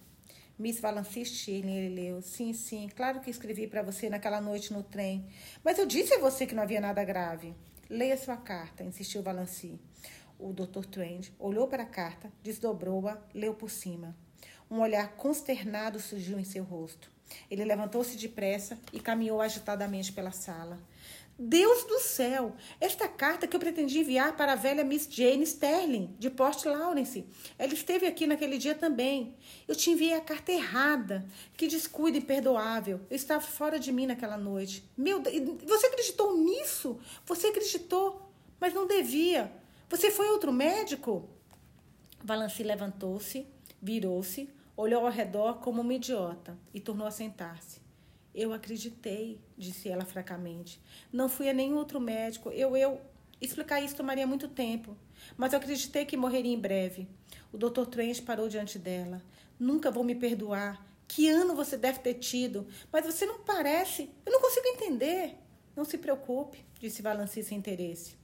Miss 0.61 0.79
Valancy 0.79 1.25
Stirling, 1.25 1.75
ele 1.75 1.95
leu. 1.95 2.21
Sim, 2.21 2.53
sim, 2.53 2.87
claro 2.95 3.19
que 3.19 3.31
escrevi 3.31 3.65
para 3.65 3.81
você 3.81 4.11
naquela 4.11 4.39
noite 4.39 4.71
no 4.71 4.83
trem. 4.83 5.27
Mas 5.63 5.79
eu 5.79 5.87
disse 5.87 6.13
a 6.13 6.19
você 6.19 6.45
que 6.45 6.53
não 6.53 6.61
havia 6.61 6.79
nada 6.79 7.03
grave. 7.03 7.55
Leia 7.89 8.15
sua 8.15 8.37
carta, 8.37 8.83
insistiu 8.83 9.23
Valancy. 9.23 9.79
O 10.37 10.53
Dr. 10.53 10.85
Trent 10.85 11.29
olhou 11.39 11.67
para 11.67 11.81
a 11.81 11.87
carta, 11.87 12.31
desdobrou-a, 12.43 13.19
leu 13.33 13.55
por 13.55 13.71
cima. 13.71 14.15
Um 14.69 14.81
olhar 14.81 15.15
consternado 15.15 15.99
surgiu 15.99 16.39
em 16.39 16.43
seu 16.43 16.63
rosto. 16.63 17.11
Ele 17.49 17.65
levantou-se 17.65 18.15
depressa 18.15 18.77
e 18.93 18.99
caminhou 18.99 19.41
agitadamente 19.41 20.13
pela 20.13 20.31
sala. 20.31 20.79
Deus 21.43 21.85
do 21.85 21.99
céu! 21.99 22.55
Esta 22.79 23.07
carta 23.07 23.47
que 23.47 23.55
eu 23.55 23.59
pretendi 23.59 23.97
enviar 23.97 24.37
para 24.37 24.53
a 24.53 24.55
velha 24.55 24.83
Miss 24.83 25.07
Jane 25.09 25.41
Sterling, 25.41 26.15
de 26.19 26.29
Port 26.29 26.63
Lawrence. 26.65 27.25
Ela 27.57 27.73
esteve 27.73 28.05
aqui 28.05 28.27
naquele 28.27 28.59
dia 28.59 28.75
também. 28.75 29.35
Eu 29.67 29.75
te 29.75 29.89
enviei 29.89 30.13
a 30.13 30.21
carta 30.21 30.51
errada. 30.51 31.27
Que 31.57 31.65
descuido 31.65 32.15
imperdoável. 32.15 33.01
Eu 33.09 33.15
estava 33.15 33.41
fora 33.41 33.79
de 33.79 33.91
mim 33.91 34.05
naquela 34.05 34.37
noite. 34.37 34.87
Meu 34.95 35.19
Deus, 35.19 35.63
você 35.63 35.87
acreditou 35.87 36.37
nisso? 36.37 36.99
Você 37.25 37.47
acreditou, 37.47 38.21
mas 38.59 38.71
não 38.71 38.85
devia. 38.85 39.51
Você 39.89 40.11
foi 40.11 40.29
outro 40.29 40.53
médico? 40.53 41.27
Valanci 42.23 42.61
levantou-se, 42.61 43.47
virou-se, 43.81 44.47
olhou 44.77 45.07
ao 45.07 45.11
redor 45.11 45.55
como 45.55 45.81
uma 45.81 45.95
idiota 45.95 46.55
e 46.71 46.79
tornou 46.79 47.07
a 47.07 47.11
sentar-se. 47.11 47.81
Eu 48.33 48.53
acreditei, 48.53 49.39
disse 49.57 49.89
ela 49.89 50.05
fracamente. 50.05 50.79
Não 51.11 51.27
fui 51.27 51.49
a 51.49 51.53
nenhum 51.53 51.77
outro 51.77 51.99
médico. 51.99 52.49
Eu, 52.51 52.75
eu. 52.77 53.01
Explicar 53.41 53.81
isso 53.81 53.95
tomaria 53.95 54.27
muito 54.27 54.47
tempo. 54.47 54.95
Mas 55.35 55.53
eu 55.53 55.59
acreditei 55.59 56.05
que 56.05 56.15
morreria 56.15 56.53
em 56.53 56.59
breve. 56.59 57.07
O 57.51 57.57
Dr. 57.57 57.85
Trent 57.85 58.21
parou 58.21 58.47
diante 58.47 58.77
dela. 58.77 59.21
Nunca 59.59 59.91
vou 59.91 60.03
me 60.03 60.15
perdoar. 60.15 60.85
Que 61.07 61.27
ano 61.27 61.55
você 61.55 61.75
deve 61.75 61.99
ter 61.99 62.13
tido? 62.15 62.67
Mas 62.91 63.05
você 63.05 63.25
não 63.25 63.39
parece. 63.39 64.09
Eu 64.25 64.31
não 64.31 64.39
consigo 64.39 64.67
entender. 64.67 65.35
Não 65.75 65.83
se 65.83 65.97
preocupe, 65.97 66.63
disse 66.79 67.01
Valanci 67.01 67.43
sem 67.43 67.57
interesse. 67.57 68.15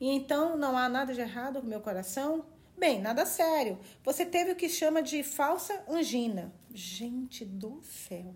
E 0.00 0.08
então 0.08 0.56
não 0.56 0.76
há 0.76 0.88
nada 0.88 1.14
de 1.14 1.20
errado 1.20 1.60
com 1.60 1.66
meu 1.66 1.80
coração? 1.80 2.44
Bem, 2.76 3.00
nada 3.00 3.24
sério. 3.24 3.78
Você 4.02 4.26
teve 4.26 4.52
o 4.52 4.56
que 4.56 4.68
chama 4.68 5.02
de 5.02 5.22
falsa 5.22 5.84
angina. 5.88 6.52
Gente 6.72 7.44
do 7.44 7.80
céu. 7.82 8.34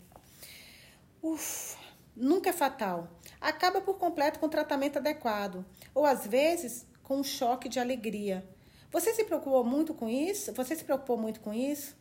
Ufa, 1.23 1.79
nunca 2.15 2.51
é 2.51 2.53
fatal. 2.53 3.09
Acaba 3.41 3.81
por 3.81 3.99
completo 3.99 4.39
com 4.39 4.49
tratamento 4.49 4.99
adequado, 4.99 5.65
ou 5.95 6.07
às 6.07 6.27
vezes 6.27 6.87
com 7.03 7.19
um 7.19 7.25
choque 7.25 7.69
de 7.69 7.81
alegria. 7.81 8.47
Você 8.91 9.13
se 9.13 9.25
preocupou 9.25 9.65
muito 9.65 9.93
com 9.93 10.09
isso? 10.09 10.53
Você 10.53 10.77
se 10.77 10.85
preocupou 10.85 11.19
muito 11.19 11.41
com 11.41 11.53
isso? 11.53 11.97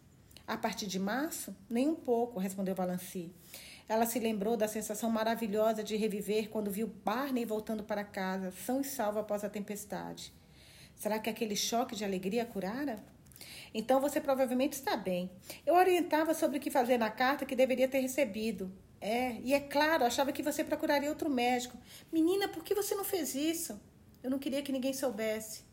A 0.46 0.56
partir 0.56 0.88
de 0.88 1.00
março? 1.00 1.56
Nem 1.70 1.90
um 1.90 1.96
pouco, 1.96 2.40
respondeu 2.40 2.76
Valanci. 2.76 3.34
Ela 3.90 4.06
se 4.06 4.20
lembrou 4.20 4.56
da 4.56 4.68
sensação 4.68 5.10
maravilhosa 5.10 5.84
de 5.84 5.96
reviver 5.96 6.50
quando 6.50 6.70
viu 6.70 6.88
Barney 6.88 7.46
voltando 7.46 7.84
para 7.84 8.04
casa, 8.04 8.52
são 8.52 8.82
e 8.82 8.84
salvo 8.84 9.20
após 9.20 9.44
a 9.44 9.50
tempestade. 9.50 10.34
Será 10.96 11.20
que 11.20 11.30
aquele 11.30 11.56
choque 11.56 11.96
de 11.96 12.06
alegria 12.06 12.46
curara? 12.46 13.04
Então 13.74 14.00
você 14.00 14.20
provavelmente 14.20 14.74
está 14.74 14.96
bem. 14.96 15.30
Eu 15.66 15.76
orientava 15.76 16.34
sobre 16.34 16.58
o 16.58 16.62
que 16.62 16.72
fazer 16.72 16.98
na 16.98 17.10
carta 17.10 17.46
que 17.46 17.56
deveria 17.56 17.88
ter 17.88 18.00
recebido. 18.00 18.72
É, 19.00 19.40
e 19.42 19.54
é 19.54 19.60
claro, 19.60 20.04
achava 20.04 20.32
que 20.32 20.42
você 20.42 20.64
procuraria 20.64 21.10
outro 21.10 21.30
médico. 21.30 21.78
Menina, 22.12 22.48
por 22.48 22.64
que 22.64 22.74
você 22.74 22.96
não 22.96 23.04
fez 23.04 23.36
isso? 23.36 23.80
Eu 24.24 24.32
não 24.32 24.40
queria 24.40 24.62
que 24.62 24.72
ninguém 24.72 24.94
soubesse. 24.94 25.66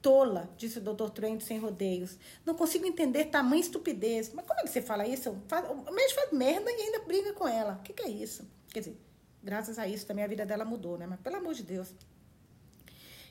Tola, 0.00 0.50
disse 0.56 0.78
o 0.78 0.80
doutor 0.80 1.10
Trent 1.10 1.42
sem 1.42 1.58
rodeios. 1.58 2.16
Não 2.44 2.54
consigo 2.54 2.86
entender 2.86 3.26
tamanha 3.26 3.60
estupidez. 3.60 4.32
Mas 4.32 4.46
como 4.46 4.60
é 4.60 4.62
que 4.62 4.70
você 4.70 4.80
fala 4.80 5.06
isso? 5.06 5.30
O 5.30 5.92
médico 5.92 6.20
faz 6.20 6.32
merda 6.32 6.70
e 6.70 6.74
ainda 6.74 7.00
briga 7.00 7.34
com 7.34 7.46
ela. 7.46 7.74
O 7.74 7.82
que, 7.82 7.92
que 7.92 8.02
é 8.02 8.08
isso? 8.08 8.48
Quer 8.72 8.80
dizer, 8.80 8.96
graças 9.42 9.78
a 9.78 9.86
isso 9.86 10.06
também 10.06 10.24
a 10.24 10.28
vida 10.28 10.46
dela 10.46 10.64
mudou, 10.64 10.96
né? 10.96 11.06
Mas 11.06 11.20
pelo 11.20 11.36
amor 11.36 11.52
de 11.52 11.62
Deus. 11.62 11.92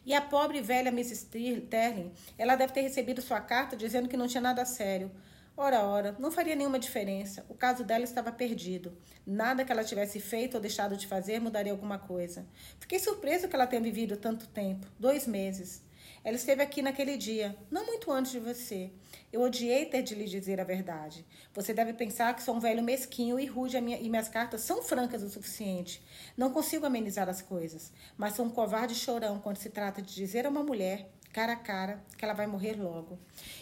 E 0.05 0.13
a 0.13 0.21
pobre 0.21 0.61
velha 0.61 0.89
Mrs. 0.89 1.25
Terling, 1.69 2.11
ela 2.37 2.55
deve 2.55 2.73
ter 2.73 2.81
recebido 2.81 3.21
sua 3.21 3.41
carta 3.41 3.75
dizendo 3.75 4.07
que 4.07 4.17
não 4.17 4.27
tinha 4.27 4.41
nada 4.41 4.63
sério. 4.63 5.11
Ora, 5.61 5.83
ora, 5.83 6.15
não 6.17 6.31
faria 6.31 6.55
nenhuma 6.55 6.79
diferença. 6.79 7.45
O 7.49 7.53
caso 7.53 7.83
dela 7.83 8.05
estava 8.05 8.31
perdido. 8.31 8.97
Nada 9.27 9.65
que 9.65 9.71
ela 9.73 9.83
tivesse 9.83 10.17
feito 10.17 10.55
ou 10.55 10.61
deixado 10.61 10.95
de 10.95 11.05
fazer 11.05 11.41
mudaria 11.41 11.73
alguma 11.73 11.99
coisa. 11.99 12.47
Fiquei 12.79 12.97
surpreso 12.97 13.49
que 13.49 13.57
ela 13.57 13.67
tenha 13.67 13.81
vivido 13.81 14.15
tanto 14.15 14.47
tempo 14.47 14.87
dois 14.97 15.27
meses. 15.27 15.83
Ela 16.23 16.37
esteve 16.37 16.63
aqui 16.63 16.81
naquele 16.81 17.17
dia, 17.17 17.57
não 17.69 17.85
muito 17.85 18.09
antes 18.09 18.31
de 18.31 18.39
você. 18.39 18.89
Eu 19.33 19.41
odiei 19.41 19.85
ter 19.85 20.01
de 20.01 20.15
lhe 20.15 20.23
dizer 20.23 20.61
a 20.61 20.63
verdade. 20.63 21.25
Você 21.53 21.73
deve 21.73 21.91
pensar 21.91 22.33
que 22.33 22.41
sou 22.41 22.55
um 22.55 22.59
velho 22.61 22.81
mesquinho 22.81 23.37
e 23.37 23.45
rude 23.45 23.79
minha, 23.81 23.99
e 23.99 24.09
minhas 24.09 24.29
cartas 24.29 24.61
são 24.61 24.81
francas 24.81 25.23
o 25.23 25.29
suficiente. 25.29 26.01
Não 26.37 26.53
consigo 26.53 26.85
amenizar 26.85 27.27
as 27.27 27.41
coisas, 27.41 27.91
mas 28.17 28.33
sou 28.33 28.45
um 28.45 28.49
covarde 28.49 28.95
chorão 28.95 29.39
quando 29.39 29.57
se 29.57 29.69
trata 29.69 30.01
de 30.01 30.15
dizer 30.15 30.45
a 30.45 30.49
uma 30.49 30.63
mulher, 30.63 31.09
cara 31.33 31.53
a 31.53 31.55
cara, 31.55 32.03
que 32.17 32.25
ela 32.25 32.33
vai 32.33 32.47
morrer 32.47 32.73
logo. 32.73 33.19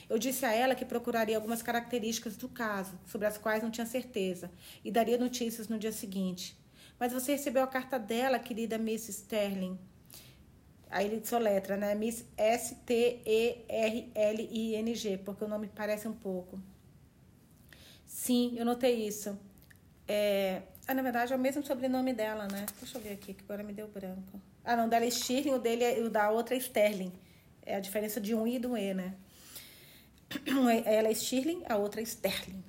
Eu 0.10 0.18
disse 0.18 0.46
a 0.46 0.54
ela 0.54 0.76
que 0.76 0.86
procuraria 0.86 1.36
algumas 1.36 1.62
características 1.62 2.38
do 2.38 2.48
caso, 2.50 2.98
sobre 3.06 3.28
as 3.28 3.38
quais 3.38 3.62
não 3.62 3.70
tinha 3.70 3.86
certeza, 3.86 4.50
e 4.84 4.92
daria 4.92 5.18
notícias 5.18 5.68
no 5.68 5.78
dia 5.78 5.92
seguinte. 5.92 6.58
Mas 7.00 7.14
você 7.14 7.34
recebeu 7.34 7.64
a 7.64 7.68
carta 7.68 8.00
dela, 8.00 8.40
querida 8.40 8.78
Miss 8.78 9.08
Sterling. 9.10 9.78
Aí 10.90 11.06
ele 11.06 11.26
soletra, 11.26 11.76
né? 11.76 11.94
Miss 11.94 12.26
S-T-E-R-L-I-N-G, 12.38 13.18
porque 15.20 15.44
o 15.44 15.48
nome 15.48 15.68
parece 15.68 16.08
um 16.08 16.14
pouco. 16.14 16.60
Sim, 18.06 18.56
eu 18.58 18.66
notei 18.66 19.06
isso. 19.06 19.38
É... 20.08 20.62
Ah, 20.88 20.94
na 20.94 21.02
verdade 21.02 21.34
é 21.34 21.36
o 21.36 21.40
mesmo 21.40 21.62
sobrenome 21.66 22.14
dela, 22.14 22.48
né? 22.48 22.66
Deixa 22.80 22.98
eu 22.98 23.02
ver 23.02 23.12
aqui, 23.12 23.34
que 23.34 23.44
agora 23.44 23.62
me 23.62 23.74
deu 23.74 23.90
branco. 23.90 24.42
Ah, 24.64 24.78
não, 24.78 24.88
dela 24.88 25.04
é 25.06 25.10
Stirling, 25.10 25.54
o 25.54 25.60
dele 25.60 25.84
é, 25.84 26.00
o 26.00 26.10
da 26.10 26.32
outra 26.32 26.56
é 26.56 26.58
Sterling. 26.58 27.12
É 27.68 27.76
a 27.76 27.82
diferença 27.82 28.22
de 28.22 28.34
um 28.34 28.48
I 28.48 28.56
e 28.56 28.60
do 28.60 28.78
E, 28.78 28.94
né? 28.94 29.14
Ela 30.86 31.10
é 31.10 31.14
Stirling, 31.14 31.64
a 31.68 31.76
outra 31.76 32.00
é 32.00 32.04
Sterling. 32.04 32.64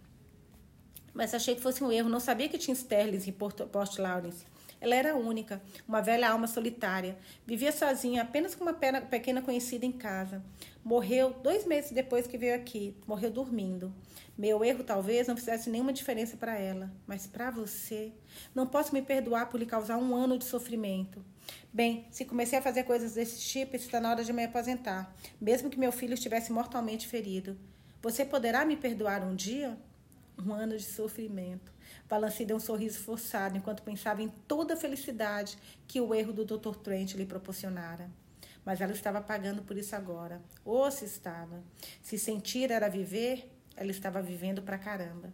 Mas 1.14 1.32
achei 1.32 1.54
que 1.54 1.60
fosse 1.60 1.84
um 1.84 1.92
erro. 1.92 2.08
Não 2.08 2.18
sabia 2.18 2.48
que 2.48 2.58
tinha 2.58 2.74
Sterling 2.74 3.22
em 3.24 3.32
Port 3.32 3.96
Lawrence. 3.98 4.44
Ela 4.80 4.96
era 4.96 5.16
única, 5.16 5.62
uma 5.86 6.00
velha 6.00 6.28
alma 6.28 6.48
solitária. 6.48 7.16
Vivia 7.46 7.70
sozinha, 7.70 8.22
apenas 8.22 8.56
com 8.56 8.64
uma 8.64 8.74
pequena 8.74 9.40
conhecida 9.40 9.86
em 9.86 9.92
casa. 9.92 10.42
Morreu 10.84 11.30
dois 11.30 11.64
meses 11.64 11.92
depois 11.92 12.26
que 12.26 12.36
veio 12.36 12.56
aqui. 12.56 12.96
Morreu 13.06 13.30
dormindo. 13.30 13.94
Meu 14.36 14.64
erro 14.64 14.82
talvez 14.82 15.28
não 15.28 15.36
fizesse 15.36 15.70
nenhuma 15.70 15.92
diferença 15.92 16.36
para 16.36 16.58
ela, 16.58 16.92
mas 17.06 17.24
para 17.24 17.50
você, 17.52 18.12
não 18.52 18.66
posso 18.66 18.92
me 18.92 19.02
perdoar 19.02 19.48
por 19.48 19.60
lhe 19.60 19.66
causar 19.66 19.96
um 19.96 20.14
ano 20.14 20.36
de 20.36 20.44
sofrimento. 20.44 21.24
Bem, 21.72 22.06
se 22.10 22.24
comecei 22.24 22.58
a 22.58 22.62
fazer 22.62 22.84
coisas 22.84 23.14
desse 23.14 23.40
tipo, 23.40 23.76
está 23.76 24.00
na 24.00 24.10
hora 24.10 24.24
de 24.24 24.32
me 24.32 24.44
aposentar, 24.44 25.14
mesmo 25.40 25.68
que 25.70 25.78
meu 25.78 25.92
filho 25.92 26.14
estivesse 26.14 26.50
mortalmente 26.50 27.06
ferido. 27.06 27.58
Você 28.02 28.24
poderá 28.24 28.64
me 28.64 28.76
perdoar 28.76 29.22
um 29.22 29.34
dia? 29.34 29.76
Um 30.38 30.52
ano 30.52 30.76
de 30.76 30.84
sofrimento. 30.84 31.72
Valanci 32.08 32.44
deu 32.44 32.56
um 32.56 32.60
sorriso 32.60 33.00
forçado 33.00 33.56
enquanto 33.56 33.82
pensava 33.82 34.22
em 34.22 34.28
toda 34.46 34.74
a 34.74 34.76
felicidade 34.76 35.58
que 35.86 36.00
o 36.00 36.14
erro 36.14 36.32
do 36.32 36.44
Dr. 36.44 36.76
Trent 36.76 37.14
lhe 37.14 37.26
proporcionara. 37.26 38.08
Mas 38.64 38.80
ela 38.80 38.92
estava 38.92 39.20
pagando 39.20 39.62
por 39.62 39.76
isso 39.76 39.96
agora. 39.96 40.40
Ou 40.64 40.90
se 40.90 41.04
estava. 41.04 41.62
Se 42.02 42.18
sentir 42.18 42.70
era 42.70 42.88
viver, 42.88 43.50
ela 43.76 43.90
estava 43.90 44.22
vivendo 44.22 44.62
pra 44.62 44.78
caramba. 44.78 45.32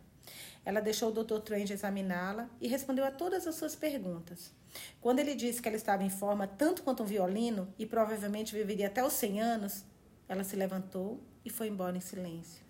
Ela 0.64 0.81
deixou 0.81 1.11
o 1.11 1.24
Dr. 1.24 1.40
Trent 1.40 1.70
examiná-la 1.70 2.48
e 2.61 2.66
respondeu 2.66 3.05
a 3.05 3.11
todas 3.11 3.46
as 3.46 3.55
suas 3.55 3.77
perguntas. 3.77 4.53
Quando 5.01 5.19
ele 5.19 5.35
disse 5.35 5.61
que 5.61 5.69
ela 5.69 5.77
estava 5.77 6.03
em 6.03 6.11
forma 6.11 6.47
tanto 6.47 6.83
quanto 6.83 7.03
um 7.03 7.07
violino 7.07 7.73
e 7.79 7.87
provavelmente 7.87 8.55
viveria 8.55 8.87
até 8.87 9.05
os 9.05 9.13
100 9.13 9.41
anos, 9.41 9.85
ela 10.29 10.45
se 10.45 10.57
levantou 10.57 11.21
e 11.45 11.51
foi 11.51 11.69
embora 11.69 11.97
em 11.97 12.01
silêncio. 12.01 12.65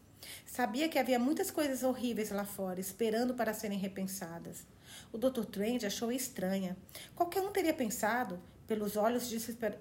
Sabia 0.47 0.89
que 0.89 0.99
havia 0.99 1.19
muitas 1.19 1.51
coisas 1.51 1.83
horríveis 1.83 2.31
lá 2.31 2.45
fora, 2.45 2.81
esperando 2.81 3.35
para 3.35 3.53
serem 3.53 3.79
repensadas. 3.79 4.67
O 5.13 5.19
Dr. 5.19 5.45
Trent 5.45 5.85
achou 5.85 6.11
estranha. 6.11 6.77
Qualquer 7.15 7.43
um 7.43 7.53
teria 7.53 7.75
pensado, 7.75 8.41
pelos 8.67 8.97
olhos 8.97 9.31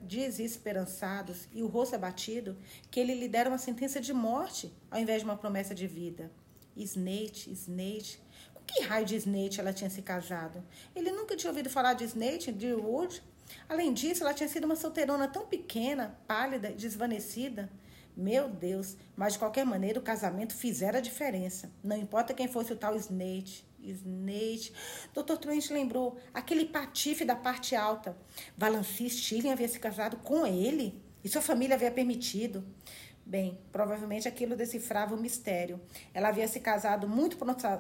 desesperançados 0.01 1.47
e 1.53 1.63
o 1.63 1.67
rosto 1.67 1.95
abatido, 1.95 2.57
que 2.91 2.99
ele 2.99 3.13
lhe 3.13 3.29
dera 3.29 3.49
uma 3.49 3.57
sentença 3.57 4.01
de 4.01 4.13
morte 4.13 4.73
ao 4.91 4.99
invés 4.99 5.21
de 5.21 5.25
uma 5.25 5.37
promessa 5.37 5.73
de 5.73 5.87
vida. 5.87 6.29
Snake, 6.75 7.51
Snake. 7.51 8.17
Que 8.65 8.81
raio 8.83 9.05
de 9.05 9.15
Snake 9.15 9.59
ela 9.59 9.73
tinha 9.73 9.89
se 9.89 10.01
casado? 10.01 10.63
Ele 10.95 11.11
nunca 11.11 11.35
tinha 11.35 11.51
ouvido 11.51 11.69
falar 11.69 11.93
de 11.93 12.05
Snake 12.05 12.49
em 12.49 12.53
Deerwood. 12.53 13.21
Além 13.67 13.93
disso, 13.93 14.23
ela 14.23 14.33
tinha 14.33 14.49
sido 14.49 14.63
uma 14.63 14.75
solteirona 14.75 15.27
tão 15.27 15.45
pequena, 15.45 16.17
pálida 16.27 16.71
desvanecida. 16.71 17.69
Meu 18.15 18.47
Deus, 18.47 18.95
mas 19.15 19.33
de 19.33 19.39
qualquer 19.39 19.65
maneira 19.65 19.99
o 19.99 20.03
casamento 20.03 20.53
fizera 20.55 20.99
a 20.99 21.01
diferença. 21.01 21.71
Não 21.83 21.97
importa 21.97 22.33
quem 22.33 22.47
fosse 22.47 22.71
o 22.71 22.75
tal 22.75 22.95
Snake. 22.95 23.63
Snake. 23.83 24.71
Dr. 25.13 25.35
Trent 25.37 25.69
lembrou 25.69 26.17
aquele 26.33 26.65
patife 26.65 27.25
da 27.25 27.35
parte 27.35 27.75
alta. 27.75 28.15
Valancy 28.57 29.09
Stilling 29.09 29.51
havia 29.51 29.67
se 29.67 29.79
casado 29.79 30.17
com 30.17 30.45
ele 30.45 31.01
e 31.23 31.29
sua 31.29 31.41
família 31.41 31.75
havia 31.75 31.91
permitido. 31.91 32.63
Bem, 33.25 33.57
provavelmente 33.71 34.27
aquilo 34.27 34.55
decifrava 34.55 35.15
o 35.15 35.19
mistério. 35.19 35.79
Ela 36.13 36.29
havia 36.29 36.47
se 36.47 36.59
casado 36.59 37.07
muito 37.07 37.37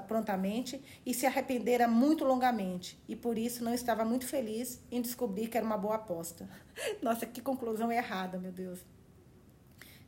prontamente 0.07 0.81
e 1.05 1.13
se 1.13 1.25
arrependera 1.25 1.87
muito 1.87 2.23
longamente, 2.23 2.97
e 3.07 3.15
por 3.15 3.37
isso 3.37 3.63
não 3.63 3.73
estava 3.73 4.05
muito 4.05 4.25
feliz 4.25 4.81
em 4.89 5.01
descobrir 5.01 5.49
que 5.49 5.57
era 5.57 5.65
uma 5.65 5.77
boa 5.77 5.95
aposta. 5.95 6.49
Nossa, 7.01 7.25
que 7.25 7.41
conclusão 7.41 7.91
errada, 7.91 8.37
meu 8.37 8.51
Deus 8.51 8.79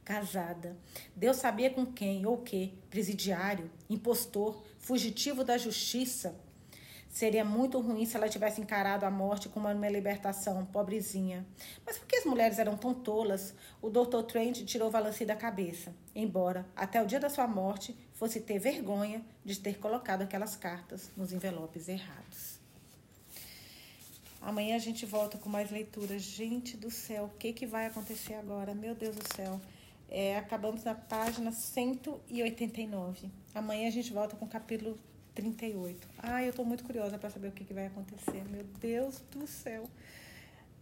casada. 0.06 0.78
Deus 1.16 1.38
sabia 1.38 1.72
com 1.72 1.84
quem 1.84 2.28
ou 2.28 2.38
que, 2.38 2.78
presidiário, 2.92 3.72
impostor, 3.90 4.64
fugitivo 4.78 5.44
da 5.44 5.58
justiça. 5.58 6.40
Seria 7.16 7.46
muito 7.46 7.80
ruim 7.80 8.06
se 8.06 8.18
ela 8.18 8.28
tivesse 8.28 8.60
encarado 8.60 9.06
a 9.06 9.10
morte 9.10 9.48
como 9.48 9.70
uma 9.70 9.90
libertação, 9.90 10.66
pobrezinha. 10.66 11.46
Mas 11.86 11.98
por 11.98 12.06
que 12.06 12.18
as 12.18 12.26
mulheres 12.26 12.60
eram 12.60 12.76
tão 12.76 12.94
tolas? 12.94 13.56
O 13.82 13.90
Dr. 13.90 14.24
Trent 14.28 14.66
tirou 14.66 14.92
Valanci 14.92 15.24
da 15.24 15.34
cabeça, 15.34 15.96
embora, 16.14 16.68
até 16.76 17.02
o 17.02 17.06
dia 17.08 17.18
da 17.18 17.30
sua 17.30 17.48
morte, 17.48 17.96
fosse 18.12 18.42
ter 18.42 18.60
vergonha 18.60 19.24
de 19.46 19.58
ter 19.58 19.80
colocado 19.80 20.24
aquelas 20.24 20.58
cartas 20.58 21.10
nos 21.16 21.32
envelopes 21.32 21.88
errados. 21.88 22.60
Amanhã 24.42 24.76
a 24.76 24.80
gente 24.80 25.06
volta 25.06 25.38
com 25.38 25.48
mais 25.48 25.72
leituras. 25.72 26.22
Gente 26.22 26.76
do 26.76 26.92
céu, 26.92 27.32
o 27.34 27.38
que, 27.38 27.54
que 27.54 27.66
vai 27.66 27.86
acontecer 27.86 28.34
agora? 28.34 28.76
Meu 28.76 28.94
Deus 28.94 29.16
do 29.16 29.34
céu. 29.34 29.62
É, 30.10 30.38
acabamos 30.38 30.84
na 30.84 30.94
página 30.94 31.54
189. 31.54 33.32
Amanhã 33.54 33.88
a 33.88 33.92
gente 33.92 34.12
volta 34.12 34.36
com 34.36 34.44
o 34.44 34.50
capítulo 34.50 35.00
38. 35.36 36.08
Ah, 36.18 36.42
eu 36.44 36.50
estou 36.50 36.66
muito 36.66 36.84
curiosa 36.84 37.18
para 37.18 37.30
saber 37.30 37.50
o 37.50 37.52
que, 37.52 37.64
que, 37.64 37.74
vai 37.74 37.88
acontecer. 37.88 38.44
Meu 38.50 38.64
Deus 38.80 39.22
do 39.32 39.46
céu. 39.46 39.90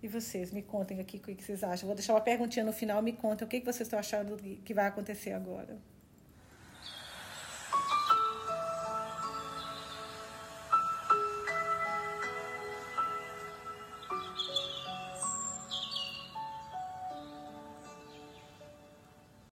E 0.02 0.08
vocês, 0.08 0.52
me 0.52 0.62
contem 0.62 1.00
aqui 1.00 1.18
o 1.18 1.20
que, 1.20 1.44
vocês 1.44 1.64
acham. 1.64 1.88
Vou 1.88 1.96
deixar 1.96 2.14
uma 2.14 2.22
perguntinha 2.22 2.64
no 2.64 2.74
final, 2.74 3.02
me 3.02 3.14
contem 3.14 3.46
o 3.46 3.50
que 3.50 3.60
vocês 3.60 3.82
estão 3.82 3.98
achando 3.98 4.38
que 4.38 4.74
vai 4.74 4.88
acontecer 4.88 5.32
agora. 5.32 5.78